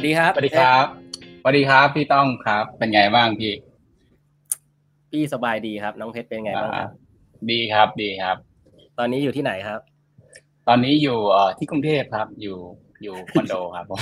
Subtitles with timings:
[0.00, 0.86] วัสดีครับสวัสดีครับ
[1.40, 3.52] สวัสดีครับ พี่ต้องครับ เป็นไงบ้างพี่
[5.10, 6.90] พี่สบายดีครับ น้องเพชรเป็นไงบ้างครับ
[7.50, 8.36] ดีครับดีครับ
[8.98, 9.80] ตอนนี้อยู่ที่ไหนครับ
[10.68, 12.58] ตอนนี้อยู่เอ่อที่กรุงเทพครับ อยู่
[13.02, 13.98] อยู่คอนโดครับผม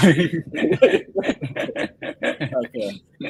[2.55, 2.77] โอเค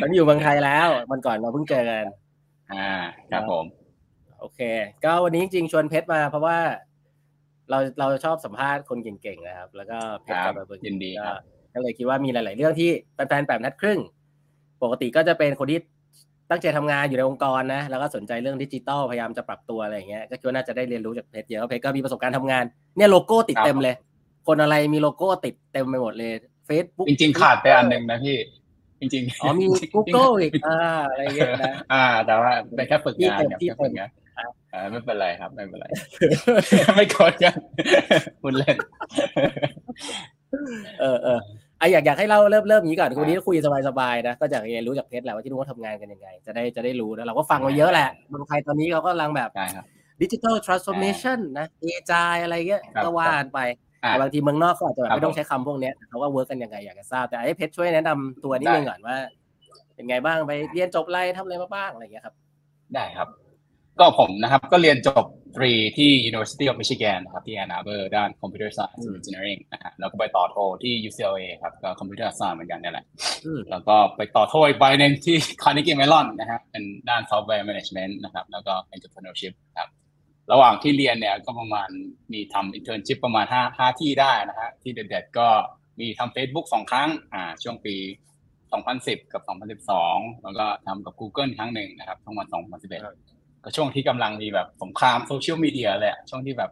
[0.00, 2.04] ตอนนี้อยู่เมืองไทยแล้ววันก่อนเราเพิ่งเจอกัน
[2.72, 2.90] อ่า
[3.32, 3.64] ครับผม
[4.40, 4.60] โอเค
[5.04, 6.58] ก็วันนี้จริงๆชวนเพชรมาเพราะว่า
[7.70, 11.42] เราเราชอบสัมภาษณ์คนเก่งๆนะครับ แล้วก็เพชรครักับบเบอร์ยินดีครับ
[11.74, 13.98] ก็เลยคิดว่ามีหลาย ๆ เรื่องที่แฟนๆแปดนัดครึ่ง
[14.82, 15.80] ปกติก็จะเป็นคนที่
[16.50, 22.64] ตั้งใจทำงานอยู่ในองค์กรนะ แล้วก็สนใจเรื่องดิจิตอลพยายามจะปรับตัวอะไรอย่างเงี้ย ก็คิดว่าน่าจะได้เรียนรู้จากเพชรเยอะเพชรก็มีประสบการณ์ทำงาน
[22.96, 23.94] เนี่ยโลโก้ติดเต็มเลย
[24.46, 26.32] คนอะไรมีโลโก้ติดเต็มไปหมดเลย
[26.68, 28.36] Facebook จริง ๆ ขาดไปอันหนึ่งนะพี่
[29.00, 30.78] จริงๆ อ๋อมี Google อีกอ่า
[31.10, 35.86] อะไรอย่างเงี้ยนะ อ่า แต่ว่าเป็นแค่ฝึกงานที่ครับเต็มแค่ฝึกงานที่เต็มอ่าไม่เป็นไรครับ ไม่เป็นไร
[36.96, 37.56] ไม่กดกัน
[38.42, 38.76] คุณเล่น
[41.00, 41.38] เออเออ
[41.78, 43.56] ไอะอยากอยากให้เล่าเริ่มเริ่มอย่างนี้ก่อนวันนี้คุย
[43.88, 49.84] สบายๆนะก็อยากเรียนรู้จากเพชรแหละว่าที่นู้นเขาทำงานกันยังไง จะได้จะได้รู้นะเราก็ฟังมาเยอะแหละเมืองไทยตอนนี้เขาก็กำลังแบบได้ครับ
[50.22, 53.60] digital transformation นะ agile อะไรเงี้ยครับก็ว่ากันไป
[54.04, 59.16] อ่าแต่บางทีเมืองนอกเขาอาจจะแบบครับไม่ต้องใช้คำพวกเนี้ยเขาก็ work กันยังไงอยากจะทราบแต่ไอ้เพชรช่วยแนะนำตัวนิดนึงก่อนว่า
[59.94, 62.34] เป็นไงบ้างไปเรียนจบอะไรทำอะไรมาบ้างอะไรอย่างเงี้ยครับ
[62.94, 63.28] ได้ครับ
[64.00, 65.24] ก็ผมนะครับ ก็เรียนจบ
[65.56, 71.88] ตรีที่ University of Michigan นะครับที่ Ann Arbor ด้าน Computer Science อืม and Engineering นะฮะแล้วก็ไปต่อโทที่ UCLA ครับก็
[72.00, 73.04] Computer Science เหมือนกันเนี่ยแหละ
[73.44, 79.88] อืมแล้วก็ไปต่อโทอีกใบหนึ่งที่ Carnegie Mellon นะฮะเป็นด้าน Software Management นะครับ แล้วก็ Entrepreneurship ครับ
[80.52, 81.88] ระหว่างที่เรียนเนี่ยก็ประมาณ
[82.32, 85.48] มีทำ internship ประมาณห้าห้าที่ได้นะฮะที่เด็ดๆก็
[86.00, 87.96] มีทำ Facebook สองครั้งอ่าช่วงปี
[88.64, 89.42] 2010 กับ
[89.88, 96.70] 2012 แล้วก็ทำกับ Google ครั้งหนึ่งนะครับทั้งหมด2011 ก็ช่วงที่กำลังมีแบบสงครามโซเชียลมีเดียเลยอะช่วงที่แบบ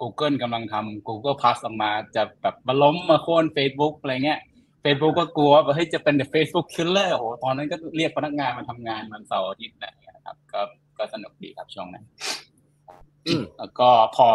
[0.00, 4.40] Google กำลังทำ Google Plus ออกมาจะแบบมาล้มมาโค่น Facebook อะไรเงี้ย
[4.84, 10.60] Facebook ก็กลัวว่าเฮ้ยจะเป็น the Facebook killer โอ้โหตอนนั้นก็เรียกพนักงานมาทำงานวันเสาร์อาทิตย์อะไรเงี้ยครับ ก็
[10.98, 12.04] ก็สนุกดีครับช่วงนั้น
[13.26, 14.28] อืมแล้วก็พอ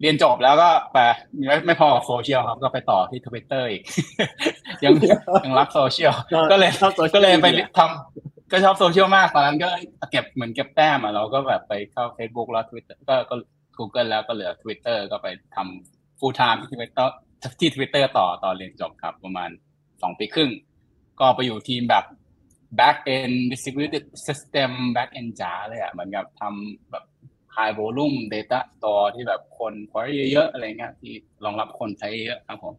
[0.00, 0.98] เรียนจบแล้วก็ไป
[1.46, 3.82] ไม่ไม่พอกับโซเชียลครับ ก็ไปต่อที่ทวิตเตอร์อีก
[4.84, 4.92] ยัง
[5.44, 6.12] ยังรักโซเชียล
[6.52, 9.68] ก็เลยชอบ social ก็เลยไป media ทำ ก็ชอบโซเชียลมากตอนนั้นก็
[10.10, 13.36] เก็บเหมือนเก็บแต้มอะเราก็แบบไปเข้า Facebook แล้ว Twitter ก็ก็
[13.78, 17.08] Google แล้วก็เหลือ Twitter ก็ไปทำ full time ที่ Twitter
[17.60, 19.50] ที่ Twitter ต่อตอนเรียนจบครับประมาณ
[20.02, 20.50] สองปีครึ่ง
[21.20, 22.04] ก็ไปอยู่ทีมแบบ
[22.80, 27.04] back end distributed system back end จ๋าเลยอะเหมือนกับทำแบบ
[27.56, 31.12] high volume data store ที่แบบคน query เยอะๆอะไรเงี้ยที่
[31.44, 32.74] รองรับคนใช้เยอะครับผม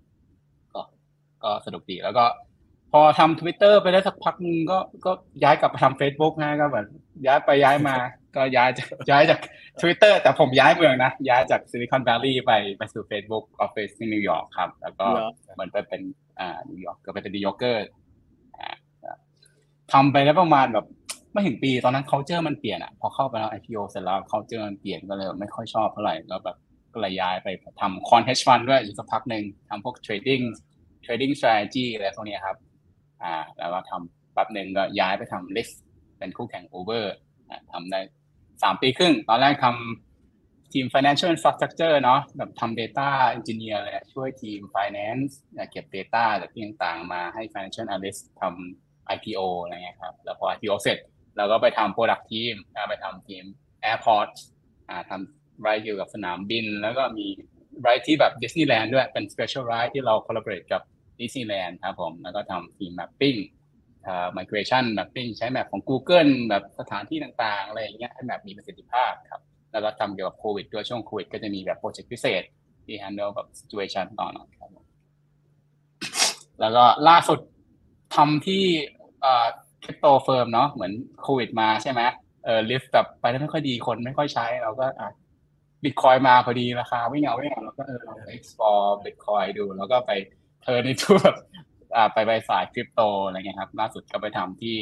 [0.73, 0.81] ก็
[1.43, 2.25] ก็สนุกดีแล้วก็
[2.91, 5.11] พอทำ Twitter ไปได้สักพักนึงก็ก็
[5.43, 6.85] ย้ายกลับไปทำ Facebook นะก็แบบ
[7.27, 7.95] ย้ายไปย้ายมา
[8.35, 9.39] ก็ย้ายจากย้ายจาก
[9.81, 16.01] Twitter แต่ผมย้ายเมืองนะ ย้ายจาก Silicon Valley ไปไปสู่ Facebook office ที่นิวยอร์กครับ แล้วก็เหรอเหมือนไปเป็น
[16.39, 17.85] อ่านิวยอร์กก็ไปเป็น New Yorker
[18.57, 18.69] อ่า
[19.93, 20.85] ทำไปแล้วประมาณแบบ
[21.33, 26.57] ไม่ถึงปีตอนนั้น culture มันเปลี่ยนอะพอเข้าไปแล้ว IPO เสร็จแล้ว culture มันเปลี่ยนก็เลยไม่ค่อยชอบเท่าไหร่แล้วแบบ
[26.93, 27.47] ก็เลยย้ายไป
[27.81, 30.43] ทำ con hedge fund ด้วยอยู่สักพักหนึ่งทำพวก trading
[31.05, 32.57] trading strategy อะไรพวกเนี้ยครับ
[33.23, 35.75] อ่าแล้วก็ทำแป๊บหนึ่งก็ย้ายไปทำ list
[36.19, 37.05] เป็นคู่แข่ง Uber
[37.49, 37.99] อ่าทำได้
[38.63, 45.31] สามปีครึ่ง ตอนแรกทำทีม financial infrastructure เนาะแบบทำ data engineer เลยอะช่วยทีม finance
[45.71, 50.97] เก็บ data จากที่ต่างๆ มาให้ financial analyst ทำ IPO อะไรเงี้ยครับ แล้วพอ IPO เสร็จ
[51.37, 52.55] เราก็ไปทำ product team
[52.89, 53.43] ไปทำทีม
[53.91, 54.29] airport
[54.89, 57.27] อ่าทำไรเกี่ยวกับสนามบิน แล้วก็มี
[57.81, 60.81] ไรที่แบบดิสนีย์แลนด์ด้วยเป็น special ride ที่เรา collaborate กับ
[61.19, 63.39] ดิสนีย์แลนด์ครับผมแล้วก็ทำทีม mapping
[64.07, 69.41] อ่า migration mapping ใช้ map ของ Google แบบสถานที่ต่างๆ อะไรอย่างเงี้ยให้ map มีประสิทธิภาพครับ
[69.71, 72.43] แล้วก็ทำเกี่ยวกับโควิดด้วยช่วงโควิดก็จะมีแบบ project พิเศษ
[72.85, 74.69] ที่ handle แบบ situation ต่อหน่อยครับ
[76.59, 77.39] แล้วก็ล่าสุด
[78.15, 78.63] ทำที่
[79.21, 79.45] เอ่อ
[79.83, 82.01] คริปโต firm เนาะเหมือนโควิดมาใช่ไหม
[82.45, 85.09] เออ Lyft แบบไปได้ไม่ค่อยดีคนไม่ค่อยใช้ เราก็อะ
[85.83, 90.11] บิตคอยน์มาพอดีราคาวิ่งเอาวิ่งเอาเราก็เออลอง explore บิตคอยน์ดู แล้วก็ไป
[90.61, 91.37] turn into แบบ
[92.13, 94.75] ไปไปสายคริปโตอะไรเงี้ยครับ ล่าสุดก็ไปทำที่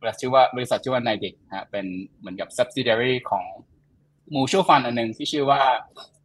[0.00, 1.86] บริษัทชื่อว่าบริษัทชื่อว่า n i d e x ฮะเป็น
[2.18, 3.46] เหมือนกับ subsidiary ของ
[4.34, 5.62] mutual fund อันหนึ่งที่ชื่อว่า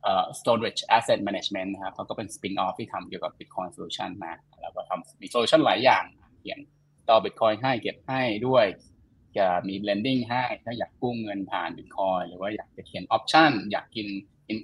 [0.04, 6.04] เอ่อ Stoneridge Asset Management นะครับเขาก็เป็น spin off ที่ทำเกี่ยวกับ Bitcoin solution มาแล้วก็ทำมี solution หลายอย่าง
[6.40, 6.60] เขียน
[7.10, 8.66] ต่อ Bitcoin ให้เก็บให้ด้วย
[9.38, 14.08] จะมี blending ให้ ถ้าอยากกู้เงินผ่าน Bitcoin หรือว่าอยากจะเขียน option อยากกิน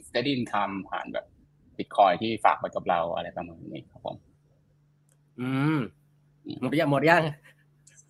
[0.08, 1.26] steady income ผ่านแบบ
[1.78, 4.29] Bitcoin ที่ฝากไว้กับเราอะไรประมาณนี้ครับผม
[5.42, 5.78] อืม
[6.62, 7.24] หมดยังหมดยัง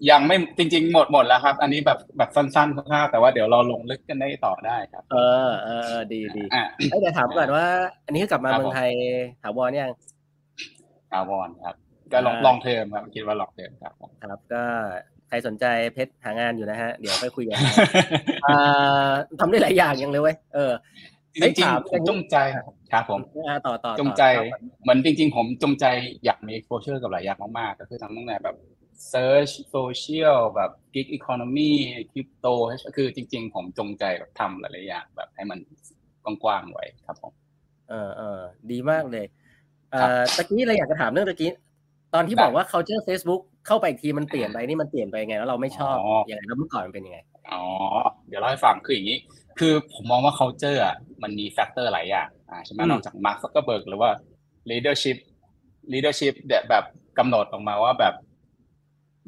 [0.09, 5.17] ยังไม่จริง ๆ หมดหมดแล้วครับ อันนี้แบบแบบสั้นๆคร่าวๆแต่ว่าเดี๋ยวเราลงลึกกันได้ต่อได้ครับ เอ
[5.47, 7.65] อเออเออดีดีอ่าเอ้ยเดี๋ยวถามก่อนว่า
[8.05, 8.91] อันนี้คือกลับมาครับเมืองไทย
[9.41, 9.91] ถาวรยัง
[11.13, 11.75] ถาวรครับ
[12.11, 13.93] ก็ลอง long term ครับคิดว่า long term ครับ
[14.23, 14.63] ครับ ก็
[15.27, 17.59] ใครสนใจเพชรหางานอยู่นะฮะ เดี๋ยวไปคุยกัน
[19.39, 20.71] ทำได้หลายอย่างยังเลยเว้ยเออ
[21.33, 22.37] จริงๆผมจงใจ
[22.93, 23.19] ครับผม
[23.65, 24.23] ต่อต่อจงใจ
[24.83, 25.85] เหมือนจริง ๆ ผมจงใจ
[26.25, 28.55] อยากมีโ e เชอร์กับหลายอย่างมากๆ ก็คือทำตั้งแต่แบบ
[29.11, 31.71] Search Social แบบ Gig Economy
[32.11, 32.53] Crypto
[32.95, 35.59] คือจริง ๆ ผมจงใจแบบทำหลายๆอย่างแบบให้มัน
[36.43, 37.33] กว้างๆไว้ครับผม
[37.89, 38.39] เออเออ
[38.71, 39.25] ดีมากเลย
[39.91, 41.51] เอ่อตะกี้เราอยากจะถามเรื่องตะกี้
[42.13, 45.95] ตอนที่บอกว่า culture Facebook เข้าไปอีกทีมันเปลี่ยนไปนี่มันเปลี่ยนไปไงแล้วเราไม่ชอบ
[46.27, 47.19] อย่างไรแล้วเมื่อก่อนมันเป็นยังไง
[47.51, 47.63] อ๋อ
[48.27, 49.17] เดี๋ยวเล่าให้ฟังคืออย่างนี้
[49.59, 54.09] คือผมมองว่า culture อะมันมี factor หลายอย่างอ่าใช่ไหมนอกจากมาร์คซักเกอร์เบิร์กหรือว่า
[54.69, 55.17] leadership
[55.93, 56.33] leadership
[56.69, 56.85] แบบ
[57.17, 58.13] กำหนดออกมาว่าแบบ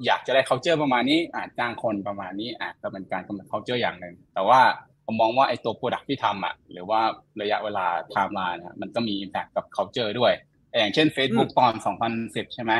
[0.05, 4.61] อยากจะได้ culture ประมาณนี้อาจจ้างคนประมาณนี้อาจจะเป็นการกำหนด culture อย่างหนึ่งแต่ว่า
[5.05, 7.01] ผมมองว่าไอ้ตัว product ที่ทำอะหรือว่า
[7.41, 10.33] ระยะเวลา timeline นะมันก็มี impact กับ culture ด้วย
[10.79, 11.73] อย่างเช่น Facebook ตอน
[12.13, 12.73] 2010 ใช่ไหม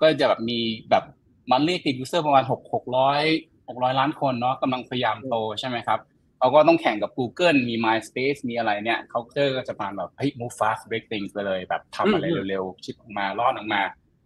[0.00, 0.58] ก็จะแบบมี
[0.90, 1.04] แบบ
[1.50, 3.22] มันเรียกติดยูเซอร์ประมาณหกหกร้อย
[3.68, 6.00] หกร้อยล้านคนเนาะกำลังพยายามโตใช่ไหมครับ
[6.40, 9.20] เขาก็ต้องแข่งกับ Google มี MySpace มีอะไรเนี่ยเขา
[9.56, 13.82] ก็จะมาแบบเฮ้ย move fast break things ไปเลยแบบทำอะไรเร็วๆชิปออกมารอดออกมา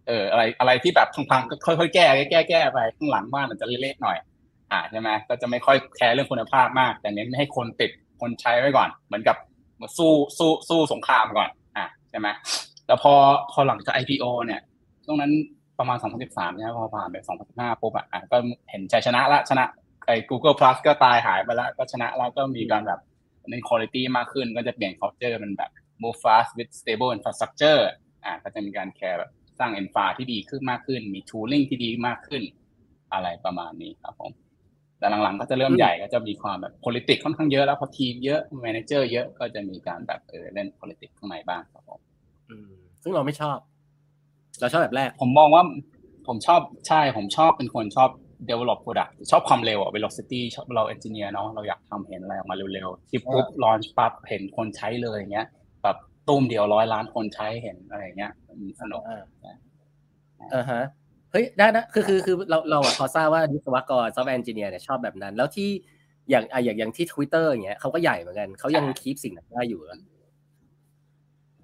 [0.07, 4.17] เอออะไรอะไรที่แบบพังๆก็ค่อยๆแก้แก้แก้ไปข้างหลังบ้านมันจะเละๆหน่อย
[4.71, 7.91] อ่าใช่ไหมก็จะไม่ค่อยแคร์เรื่องคุณภาพมาก แต่เน้นให้คนติด
[8.21, 9.37] คนใช้ไว้ก่อน เหมือนกับ
[9.81, 12.27] มาสู้สู้สู้สงครามก่อน อ่าใช่ไหม
[12.87, 13.13] แล้วพอ
[13.51, 14.61] พอหลังจาก IPO เนี่ย
[15.07, 15.31] ตรงนั้น
[15.79, 17.15] ประมาณ 2013ใช่ไหมพอผ่านไป
[17.49, 18.37] 2015ปุ๊บอะก็
[18.69, 19.65] เห็นชัยชนะละชนะ
[20.05, 22.99] ไอ้ Google Plus ก็ตายหายไปแล้ว ก็ชนะแล้วก็มีการแบบ
[23.51, 25.71] ใน quality มากขึ้น ก็จะเปลี่ยน culture เป็นแบบ
[26.01, 27.81] move fast with stable infrastructure
[28.25, 32.43] อ่าก็จะมีการแคร์แบบสร้าง infra ที่ดีขึ้นมากขึ้น มี tooling ที่ดีมากขึ้น
[33.13, 34.31] อะไรประมาณนี้ครับผม
[34.99, 41.99] แต่หลังๆก็จะเริ่มใหญ่ก็จะมีความแบบ politics ค่อนข้างเยอะแล้วพอทีมเยอะ manager เยอะก็จะมีการแบบเออเล่น politics ข้างในบ้างครับผม
[43.03, 43.57] ซึ่งเราไม่ชอบ
[44.59, 45.63] เราชอบแบบแรก ผมมองว่า
[46.27, 48.09] ผมชอบใช่ผมชอบเป็นคนชอบ
[48.49, 55.47] develop product ชอบความเร็วอะ velocity ชอบเรา engineer เนาะเราอยากทำเห็นอะไรออกมาเร็วๆที่ปุ๊บ launch ปั๊บเห็นคนใช้เลยอย่างเงี้ย
[55.83, 55.97] แบบ
[56.27, 58.31] ตูมเดียวร้อยล้านคนใช้เห็นอะไรเงี้ย
[58.81, 59.01] สนุก
[60.53, 60.83] อ่าฮะ
[61.31, 65.69] เฮ้ยได้นะคือคือคือเราเราพอทราบว่าวิศวกร software engineer เนี่ยชอบแบบนั้น แล้วที่
[66.29, 69.81] อย่างอย่างอย่างที่ Twitter อย่างเงี้ยเขาก็ใหญ่เหมือนกันเขายัง keep สิ่งนั้นได้อยู่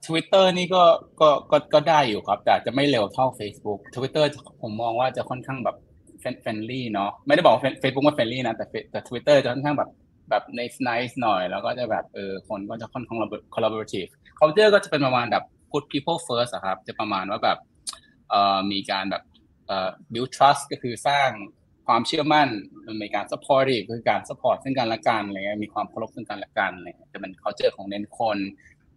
[0.05, 0.83] ทวิตเตอร์นี่ก็
[1.21, 4.25] ก็ก็ก็ได้อยู่ครับ แต่จะไม่เร็วเท่า Facebook Twitter
[4.61, 5.75] ผมมองว่าจะค่อนข้างแบบ
[6.21, 9.89] friendly เนาะไม่ได้บอกเฟซบุ๊กว่าไม่ friendly นะแต่แต่ทวิตเตอร์จะค่อนข้างแบบ
[10.29, 13.19] แบบในสไนส์หน่อย แล้วก็จะแบบเออคนก็จะค่อนข้าง
[13.55, 14.09] collaborative
[14.39, 17.57] culture ก็จะเป็นประมาณแบบ put people first ครับ จะประมาณว่าแบบ
[18.29, 19.23] เอ่อมีการแบบ
[19.67, 21.29] เอ่อ build trust ก็คือสร้าง
[21.87, 22.47] ความเชื่อมั่น
[23.01, 28.37] มีการ support คือการ support ซึ่งกันและกันอะไรเงี้ยมีความเคารพซึ่งกันและกันอะไรเงี้ยจะเป็น culture ของเน้นคน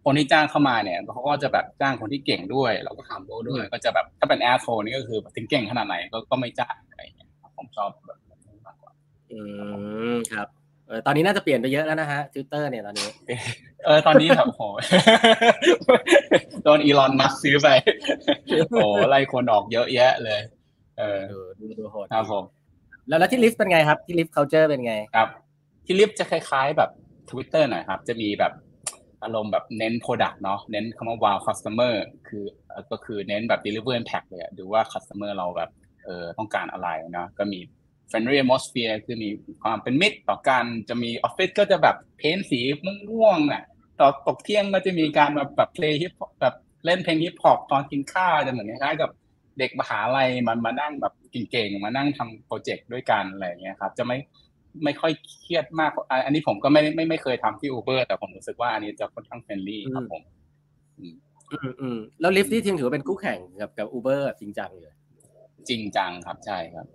[0.05, 8.19] คนที่จ้างเข้ามาเนี่ยเขาก็จะแบบจ้างคนที่เก่งด้วยแล้วก็ทำโด้วย ก็จะแบบถ้าเป็นแอร์โทนี่ก็คือถึงเก่งขนาดไหนก็ก็ไม่จ้างอะไรอย่างเงี้ยผมชอบแบบ
[8.65, 8.91] มากกว่า
[9.31, 9.39] อื
[10.13, 10.47] มครับ
[10.87, 13.09] เออตอนนี้น่าจะเปลี่ยนไปเยอะแล้วนะฮะทวิตเตอร์เนี่ยตอนนี้
[13.85, 14.61] เออตอนนี้แบบโห
[16.63, 17.67] โดนอีลอนมัสก์ซื้อไป
[18.71, 20.39] โอ้ไล่คนออกเยอะแยะเลย
[20.99, 21.19] เออ
[21.59, 22.43] ดูดูโหดครับผม
[23.07, 25.29] แล้วแล้วที่ลิฟต์เป็นไงครับ ที่ลิฟต์เคาเจอร์เป็นไงครับ
[25.85, 26.89] ที่ลิฟต์จะคล้าย ๆ แบบ
[27.29, 28.51] ทวิตเตอร์หน่อยครับ จะมีแบบ
[29.25, 31.93] อารมณ์แบบเน้น Product เนาะเน้นคำว่า wow customer
[32.27, 32.45] คือ
[32.91, 35.69] ก็คือเน้นแบบ deliver impact เลยดูว่า customer เราแบบ
[36.05, 37.59] เออต้องการอะไรเนาะก็มี
[38.09, 39.29] friendly atmosphere คือมี
[39.61, 42.59] ความเป็นมิตรต่อกันจะมีออฟฟิศก็จะแบบ paint สี
[43.09, 43.63] ม่วงๆอะ
[43.99, 46.55] ต่อตกเที่ยงก็จะมีการแบบแบบเพลง hip แบบ
[46.85, 49.09] เล่นเพลงฮิปฮอปตอนกินข้าวจะเหมือนคล้ายๆกับ
[49.59, 54.17] เด็กมหาลัยมันมานั่งแบบเก่งๆมานั่งทำ project ด้วยกันอะไรเงี้ยครับ จะไม่
[54.83, 55.91] ไม่ค่อยเครียดมาก
[56.25, 60.21] อันนี้ผมก็ไม่ไม่ไม่เคยทำที่ Uber แต่ผมรู้สึกว่าอันนี้จะค่อนข้าง friendly ครับผม
[60.99, 61.15] อืม
[61.81, 64.93] อืมแล้ว Lyft ที่ทีมถือเป็นคู่แข่งกับกับ Uber จริงจังเลย
[65.69, 66.87] จริงจังครับใช่ครับ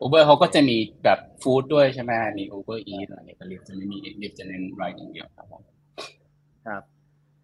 [0.00, 5.62] อูเบอร์เขาก็จะมีแบบฟู้ดด้วยใช่ไหมมีอูเบอร์อีทอะไรก็ลิฟต์จะไม่มีลิฟต์จะเน้นไรอย่างเดียวครับผม
[6.66, 6.82] ครับ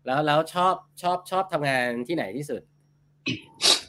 [0.07, 2.63] แล้วแล้วชอบชอบชอบทำงานที่ไหนที่สุด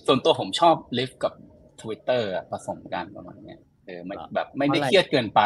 [0.08, 1.34] ส่วนตัวผมชอบ Lyft กับ
[1.82, 4.02] Twitter ผสมกันประมาณนี้เออ
[4.34, 5.42] แบบไม่ได้เครียดเกินไป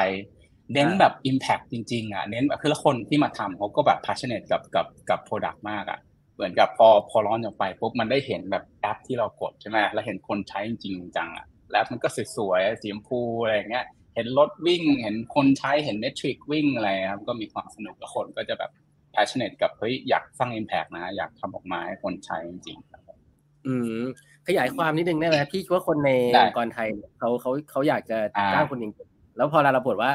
[0.74, 6.00] เน้นแบบ Impact จริงๆอะเน้นแบบคือละคนที่มาทำเขาก็แบบ passionate กับกับกับ product มากอะ
[6.36, 13.86] เหมือนกับพอพอร้อนออกไปปุ๊บมันได้เห็นแบบแอปที่เรากดใช่ไหมแล้วเห็นคนใช้จริงจังอะแล้วมันก็สวยๆสีชมพูอะไรเงี้ย
[14.16, 18.72] เห็นรถวิ่ง เห็นคนใช้เห็นเมทริกวิ่งอะไรครับก็มีความสนุกแล้วคนก็จะแบบ
[19.14, 24.04] passionate กับเฮ้ยอยากสร้าง impact นะ อยากทำออกมาให้คนใช้จริงๆอืม
[24.48, 26.10] ขยายความนิดนึงได้ไหมพี่คิดว่าคนใน
[26.42, 26.88] องค์กรไทย
[27.20, 28.18] เขาเขาเขาอยากจะ
[28.54, 28.92] จ้างคนเก่ง
[29.38, 30.12] แล้วพอเราปวดว่า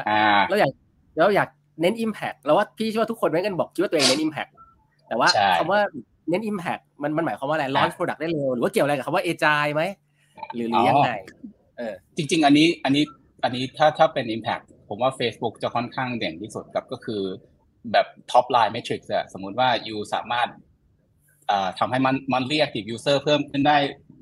[0.49, 0.71] เราอยาก
[1.17, 1.49] เราอยาก
[1.81, 4.51] เน้น Impact แล้วว่าพี่คิดว่าทุกคนไม่กันบอกคิดว่าตัวเองเน้น Impact
[5.07, 5.27] แต่ว่า
[5.59, 5.79] คำว่า
[6.29, 9.83] เน้น Impact มันมันหมายความว่าอะไร launch product ได้เร็วหรือว่าเกี่ยวอะไรกับคำว่า agile ไหม
[10.55, 11.11] หรือหรือยังไง
[11.77, 13.03] เออจริง ๆ อันนี้อันนี้
[13.43, 17.21] อันนี้ถ้าถ้าเป็น Impact ผมว่า Facebook จะค่อนข้างเด่นที่สุดกับก็คือ
[17.91, 20.47] แบบท็อปไลน์ m ม t r i x อะสมมุติว่า you สามารถ
[21.79, 23.77] ทำให้มันมันเรียก active user เพิ่มขึ้นได้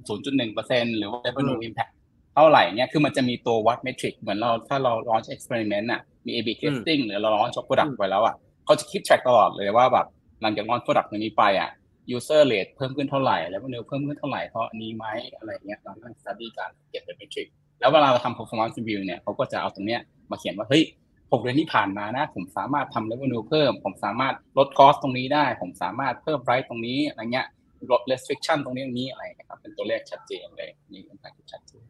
[0.07, 1.91] 0.1%หรือว่า revenue impact
[2.35, 8.35] เท่าไหร่เนี่ยคือมันจะมีตัววัด metric เหมือนเราถ้าเรา launch experiment อะมี A/B testing หรือเรา launch product ไปแล้วอะ
[8.65, 10.07] เขาจะคิด track ตลอดเลยว่าแบบ
[10.41, 11.69] หลังจาก launch product นี้ไปอะ
[12.15, 15.05] user rate เพิ่มขึ้นเท่าไหร่ แล้ว revenue เพิ่มขึ้นเท่าไหร่เพราะนี้ไหม
[15.37, 17.47] อะไรเงี้ยเราต้อง study การเก็บเป็นเมทริก
[17.79, 20.83] แล้วเวลาเราทำ performance review เนี่ยเขาก็จะเอาตรงเนี้ยมาเขียนว่าเฮ้ย
[21.31, 27.47] หกเดือนที่ผ่านมานะ ผมสามารถทำ revenue เพิ่ม ผมสามารถลด cost ตรงนี้ได้ ผมสามารถเพิ่ม price ตรงนี้อะไรเงี้ย
[27.91, 31.83] ลด restriction ตรงนี้ตรงนี้อะไรนะครับเป็นตัวเลขชัดเจนเลยนี่ impact ชัดเจน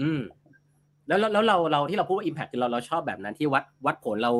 [0.00, 0.20] อืม
[1.08, 4.32] แล้วแล้วเราเราที่เราพูดว่า impact คือเราเราชอบแบบนั้นที่วัดวัดผลเรา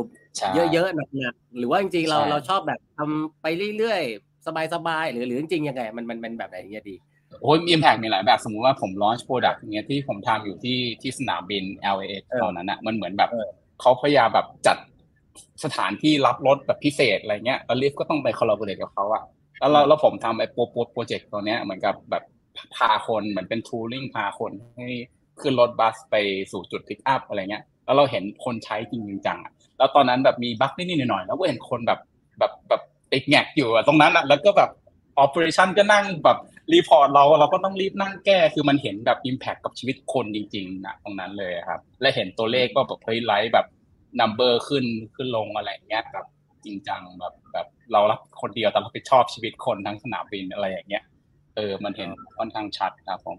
[0.72, 3.46] เยอะๆหนักๆหรือว่าจริงๆเราเราชอบแบบทำไป
[3.78, 6.96] เรื่อยๆ สบายๆ หรือหรือจริงๆยังไงมันมันเป็นแบบไหนเงี้ยดี
[7.42, 11.64] โอ้ย impact มีหลายแบบสมมุติว่าผม launch product เงี้ยที่ผมทำอยู่ที่ที่สนามบิน
[11.96, 13.30] LAX ตอนนั้นอะมันเหมือนแบบ
[13.80, 14.76] เขาพยายามแบบจัด
[15.64, 19.22] สถานที่รับรถแบบพิเศษอะไรเงี้ยแล้ว Lyft ก็ต้องไป collaborate กับเขาอะ
[19.64, 22.24] แล้วเราแล้วผมทำไอ้โปร project ตัวเนี้ยเหมือนกับแบบ
[22.76, 24.88] พาคนเหมือนเป็น touring พาคนให้
[25.40, 26.14] ขึ้นรถบัสไป
[26.52, 32.00] สู่จุด pick up อะไรเงี้ย แล้วเราเห็นคนใช้จริงจังอะแล้วตอนนั้นแบบมี bug นิดๆหน่อยๆแล้วก็เห็นคนแบบ
[32.38, 34.70] แบบแบบติดแหง็กอยู่ตรงนั้นอะแล้วก็แบบ
[35.18, 36.38] operation ก็นั่งแบบ
[36.72, 43.66] report เราเราก็ต้องรีบนั่งแก้คือมันเห็นแบบ impact กับชีวิตคนจริงๆนะตรงนั้นเลยครับ และเห็นตัวเลขก็แบบเฮ้ย ride แบบ
[44.20, 46.26] number ขึ้นขึ้นลงอะไรเงี้ยแบบ
[46.64, 51.04] จริงจังแบบแบบ เราทำคนเดียวแต่เราไปกระทบชีวิตคนทั้งสนามบินอะไรอย่างเงี้ย
[51.56, 53.36] เออ มันเห็นค่อนข้างชัดครับผม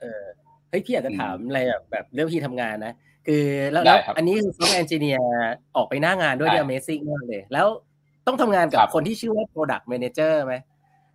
[0.00, 0.22] เออ
[0.68, 2.94] เฮ้ยพี่อยากจะถามอะไรแบบแบบเรื่องที่ทำงานนะ
[3.26, 5.24] คือแล้วแล้วอันนี้คือ software engineer
[5.76, 7.66] ออกไปหน้างานด้วยเนี่ย Amazing มากเลย แล้ว
[8.26, 10.54] ต้องทำงานกับคนที่ชื่อว่า Product Manager ไหม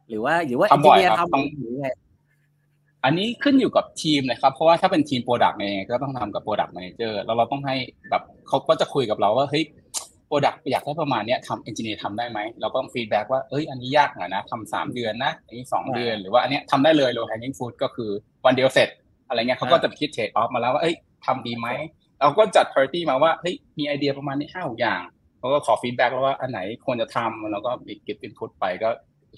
[0.10, 1.90] หรือว่าหรือว่า engineer ทำหรือไง
[3.04, 7.76] อันนี้ขึ้นอยู่กับทีมนะครับ เพราะว่าถ้าเป็นทีม product เองก็ต้องทำกับ product manager แล้วเราต้องให้
[8.10, 9.64] แบบเขาก็จะคุยกับเราว่าเฮ้ย
[10.28, 18.12] product อยากได้ประมาณนี้ทำ engineer ทำได้ไหมเราก็ต้อง feedback ว่าเอ้ยอันนี้ยากหน่อยนะทำสามเดือนนะอันนี้สองเดือนหรือว่าอันนี้ทำได้เลย low hanging fruit ก็คือ
[18.46, 18.90] วันเดียวเสร็จ
[19.28, 21.68] อะไรเงี้ยเขาก็จะคิด trade-off มาแล้วว่าเอ้ยทำดีไหม
[22.22, 25.02] เราก็จัด priority มาว่าเฮ้ยมีไอเดียประมาณนี้ห้าอย่าง
[25.40, 27.72] เขาก็ขอ feedback แล้วว่าอันไหนควรจะทำแล้วก็
[28.04, 28.90] เก็บ input ไปก็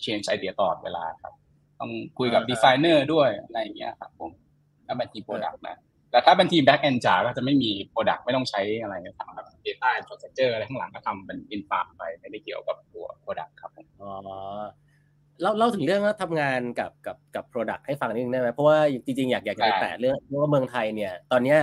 [0.06, 1.34] change ไอเดียตลอดเวลาครับ
[1.79, 4.32] ต้องคุยกับดีไซเนอร์ด้วยอะไรอย่างเงี้ยครับผม
[4.88, 5.77] ถ้าเป็นทีม product นะ
[6.12, 14.14] แต่ถ้าเป็นทีม backend จ๋าก็จะไม่มี product ไม่ต้องใช้อะไรทำแบบ data infrastructure อะไรข้างหลังก็ทำเป็น infra ไปไม่ได้เกี่ยวกับตัว product ครับผมอ๋อ
[15.42, 21.60] เล่าเล่าถึงเรื่องว่าทำงานกับกับกับ Product ให้ฟังนิดนึงได้ไหมเพราะว่าจริงๆ อยากอยากจะไปแตะเรื่องเพราะว่าเมืองไทยเนี่ย ตอนเนี้ย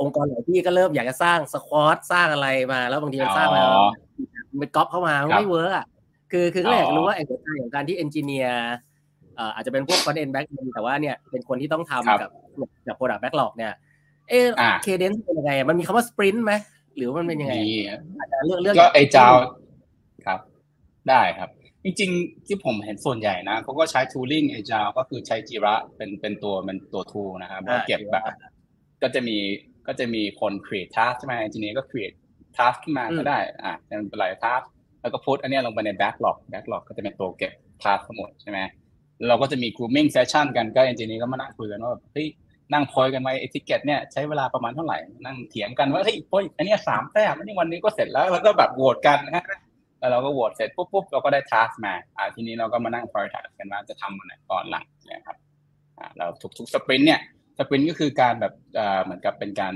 [0.00, 3.62] องค์กรหลายที่ก็เริ่มอยากจะสร้าง squad สร้างอะไรมา แล้วบางทีมันสร้างมา
[4.60, 5.86] มันก๊อปเข้ามาไม่ work อะ
[6.32, 8.72] คือคือก็อยากรู้ว่าไอ้หัวใจของการที่ engineer
[9.54, 12.30] อาจจะเป็นพวก front end back end แต่ว่าเนี่ยเป็นคนที่ต้องทำกับ
[12.88, 13.72] กับ product backlog เนี่ย
[14.30, 14.34] เอ
[14.82, 16.52] cadence เป็นยังไง มันมีคำว่า sprint ไหม
[16.96, 17.54] หรือมันเป็นยังไง
[18.46, 19.28] เรื่องเรื่องก็ไอ้เจ้า
[20.26, 20.40] ครับ
[21.08, 21.50] ได้ครับ
[21.84, 28.24] จริงๆ ที่ผมเห็นส่วนใหญ่นะเขาก็ใช้ tooling agile ก็คือใช้จีระเป็นเป็นตัวเป็นตัว tool นะครับแล้วเก็บแบบ
[29.02, 29.36] ก็จะมี
[29.86, 32.16] ก็จะมีคน create task ใช่ไหม engineer ก็ create
[32.56, 34.64] task ขึ้นมาก็ได้ อะเป็นหลาย task
[35.00, 38.58] แล้วก็พุทอันนี้ลงไปใน backlog backlog ก็จะเป็นตัวเก็บ task ทั้งหมดใช่ไหม
[39.28, 42.26] เราก็จะมี grooming session กันก็ engineer ก็มานั่งคุยกันว่าแบบเฮ้ย
[42.72, 49.44] นั่งพอยกันไว้เอทิเกตเนี่ยใช้เวลาประมาณเท่าไหร่นั่งเถียงกันว่าเฮ้ยพอยอันนี้สามแต้มอันนี้วันนี้ก็เสร็จแล้วแล้วก็แบบโหวตกันนะ
[49.98, 55.36] แล้วเราก็โหวตเสร็จปุ๊บปุ๊บเราก็ได้ทัสมาอ่าทีนี้เราก็มานั่ง prioritize กันว่าจะทำมันไหนก่อนหลังนะครับ
[55.98, 56.26] อ่าเรา
[56.58, 57.20] ทุกๆสปรินต์เนี่ย
[57.58, 59.74] สปรินต์ก็คือการแบบอ่าเหมือนกับเป็นการ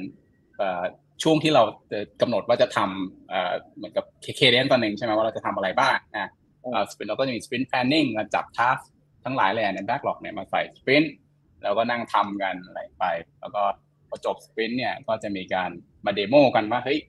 [0.61, 0.83] อ่า
[1.23, 1.63] ช่วงที่เรา
[2.21, 4.05] กำหนดว่าจะทำอ่าเหมือนกับ
[4.37, 8.79] เคเดนตอนหนึ่งใช่ไหมว่าเราจะทำอะไรบ้างอ่าสปรินเราก็จะมีสปรินต์ planning มาจับทัส
[9.27, 11.15] ทั้งหลายเลยใน backlog เนี่ยมาใส่สปรินต์
[11.63, 13.05] แล้วก็นั่งทำกันอะไรไป
[13.41, 13.63] แล้วก็
[14.09, 15.71] พอจบ sprint เนี่ยก็จะมีการ
[16.07, 17.01] มา demo กันว่าเฮ้ย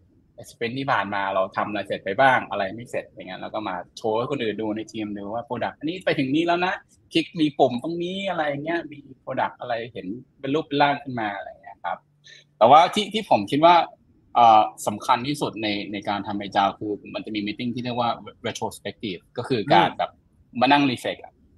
[0.51, 6.73] sprint ที่ผ่านมาเราทำอะไรเสร็จไปบ้างอะไรไม่เสร็จอย่างเงี้ยแล้วก็มาโชว์ให้คนอื่นดูในทีมดูว่า product อันนี้ไปถึงนี้แล้วนะ
[7.13, 10.07] คลิกมีปุ่มตรงนี้อะไรเงี้ยมี product อะไรเห็น
[10.39, 11.97] เป็นรูปเป็นร่างขึ้นมาอะไรเงี้ยครับ
[12.57, 13.75] แต่ว่าที่ที่ผมคิดว่า
[14.87, 18.09] สำคัญที่สุดในในการทำ agile คือมันจะมี meeting ที่เรียกว่า
[18.47, 20.11] retrospective ก็คือการแบบ
[20.61, 21.17] มานั่งรีเฟก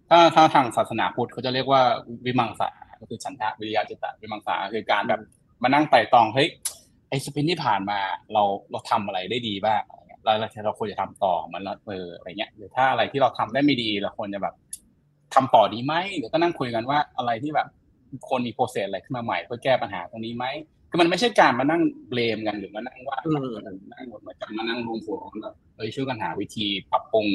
[0.09, 1.81] ถ้าถ้าทางศาสนาพุทธเขาจะเรียกว่า
[2.25, 5.21] วิมังสาก็คือฉันทะวิริยะจิตตวิมังสาคือการแบบ
[5.63, 6.47] มานั่งไต่ตองเฮ้ย
[7.09, 7.99] ไอ้สปินที่ผ่านมา
[8.33, 9.81] เราเราทำอะไรได้ดีบ้าง
[10.23, 10.33] เรา
[10.65, 14.55] เราควรจะทำต่อมันละเอออะไรเงี้ยหรือถ้าอะไรที่เราทำได้ไม่ดีเราควรจะแบบ
[15.33, 17.67] ทำต่อดีไหมหรือก็นั่งคุยกันว่าอะไรที่แบบ
[18.29, 20.45] คนมีโปรเซสอะไรขึ้นมาใหม่เพื่อแก้ปัญหาตรงนี้ไหม
[20.89, 23.17] คือมันไม่ใช่การมานั่งเบลมกันหรือมานั่งว่า
[23.93, 27.27] นั่งเหมือนกับมานั่งรวมหัวกันแบบเฮ้ยช่วยกันหาวิธีปรับปรุง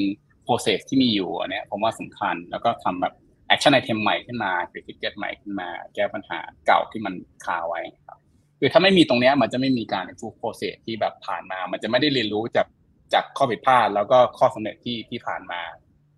[0.47, 3.15] process ที่มีอยู่อันเนี้ยผมว่าสำคัญ แล้วก็ทำแบบ
[3.53, 8.19] action item ใหม่ขึ้นมา create ticket ใหม่ขึ้นมา แก้ปัญหาเก่าที่มันคาไว้ครับ
[8.59, 12.67] คือถ้าไม่มีตรงนี้มันจะไม่มีการ improve process ที่แบบผ่านมา มันจะไม่ได้เรียนรู้จาก
[13.15, 15.61] จากข้อผิดพลาดแล้วก็ข้อสำเร็จที่ที่ผ่านมา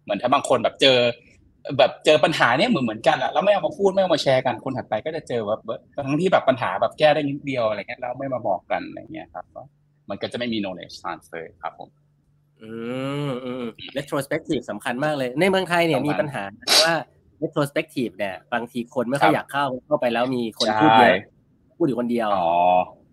[0.03, 0.99] เหมือนถ้าบางคนแบบเจอ
[1.79, 5.61] แบบเจอปัญหาเนี้ยเหมือนเหมือนกันอะแล้วไม่เอามาพูดไม่เอามาแชร์กันคนถัดไปก็จะเจอแบบ
[6.07, 9.45] ทั้งที่แบบปัญหาแบบแก้ได้นิดเดียวอะไรเงี้ยแล้วไม่มาบอกกันอะไรเงี้ยครับ
[10.11, 11.89] มันก็จะไม่มี knowledge transfer ครับผม
[12.63, 12.73] อื
[13.29, 13.65] มอืม
[13.99, 16.43] retrospective สำคัญมากเลย ในเมืองไทยเนี่ยมีปัญหา
[16.85, 16.95] ว่า
[17.43, 21.17] retrospective เนี่ย บางทีคนไม่ค่อยอยากเข้าเข้าไปแล้วมีคนพูดเยอะ
[21.77, 22.51] พูดอยู่คนเดียวอ๋อ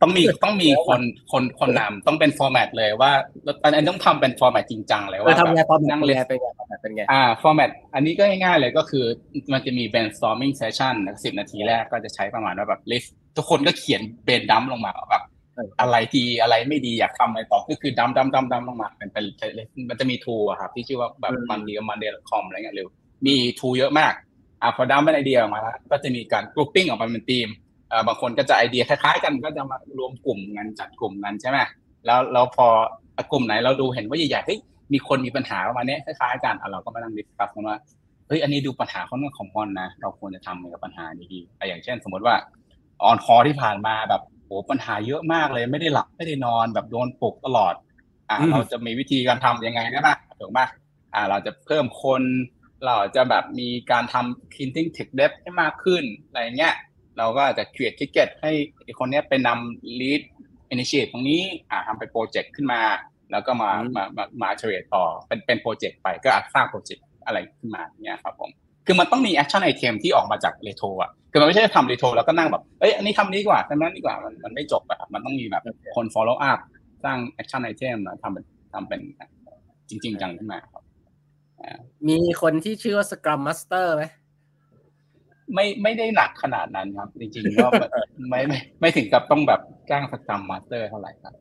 [0.02, 3.12] ต้องมีต้องมีคนคนคนนำต้องเป็น format เลยว่า
[3.64, 9.06] อันนี้ต้องทำเป็น format จริงจังเลยว่าทำไง format นั่งเรียนเป็นไง format เป็นไงอ่า format อันนี้ก็ง่ายๆเลยก็คือ
[9.54, 15.24] มันจะมี brainstorming session สิบนาทีแรกก็จะใช้ประมาณว่าแบบ list ทุกคนก็เขียน brain dump ลงมาแบบ
[15.82, 19.26] อะไรดีอะไรไม่ดีอยากทำอะไรต่อก็คือ dump dump dump dump ลงมาเป็นเป็น
[19.90, 22.88] มันจะมี tool อะครับที่ชื่อว่าแบบ Monday Monday.com อะไรเงี้ยหรือ
[23.26, 24.14] มี tool เยอะมาก
[24.62, 27.48] อ่าพอ dump เป็นไอเดียออกมาแล้วก็จะมีการ grouping ออกมาเป็นทีม
[27.92, 31.58] อ่าบางคนก็จะไอเดียคล้ายๆ กันก็จะมารวมกลุ่มกันจัดกลุ่มกันใช่ไหม
[32.06, 32.68] แล้วแล้วพอ
[33.32, 34.60] กลุ่มไหนเราดูเห็นว่าใหญ่ๆเฮ้ย
[34.94, 37.78] มีคนมีปัญหาประมาณนี้คล้ายๆกันเราก็มานั่ง discuss กันว่า
[38.28, 42.36] เฮ้ยอันนี้ดูปัญหาค่อนข้าง common นะ เราควรจะทำกับปัญหานี้ดีอย่างเช่น สมมติว่า
[43.04, 44.33] on-call ที่ผ่านมาแบบโอ้
[44.70, 47.74] ปัญหาเยอะมากเลยไม่ได้หลับไม่ได้นอนแบบโดนปลุกตลอด
[48.30, 50.60] อ่า เราจะมีวิธีการทํำยังไงได้บ้างถูกไหม
[51.14, 52.24] อ่า เราจะเพิ่มคน
[52.84, 56.76] เราจะแบบมีการทำ printing tech debt ให้มากขึ้นอะไรเงี้ย
[57.18, 58.52] เราก็อาจจะ create ticket ให้
[59.00, 60.22] คนนี้ไปนำ lead
[60.74, 62.82] initiate ตรงนี้ อ่าทำเป็นโปรเจกต์ขึ้นมา
[63.32, 68.52] แล้วก็มามามามาเฉลี่ยต่อเป็นเป็นโปรเจกต์ไปก็อาจสร้างโปรเจกต์อะไรขึ้นมาเนี่ยครับผม
[68.86, 75.64] คือมันต้องมี action item ที่ออกมาจากเรโทรอะคือมันไม่ใช่ทำเรโทรแล้วก็นั่งแบบเอ้ยอันนี้ทำนี้กว่าทำนั้นดีกว่ามันมันไม่จบอะมันต้องมีแบบ
[75.96, 76.60] คน follow up
[77.04, 79.02] สร้าง action item แล้วทำเป็นทำเป็น
[79.90, 80.84] จริง ๆ จังขึ้นมาครับ
[82.08, 84.04] มีคนที่ชื่อว่า Scrum Master ไหม
[85.54, 87.68] ไม่ไม่ได้หนักขนาดนั้นครับ จริงๆก็
[88.30, 91.34] ไม่ไม่ไม่ถึงกับต้องแบบจ้าง Scrum Master เท่าไหร่ครับ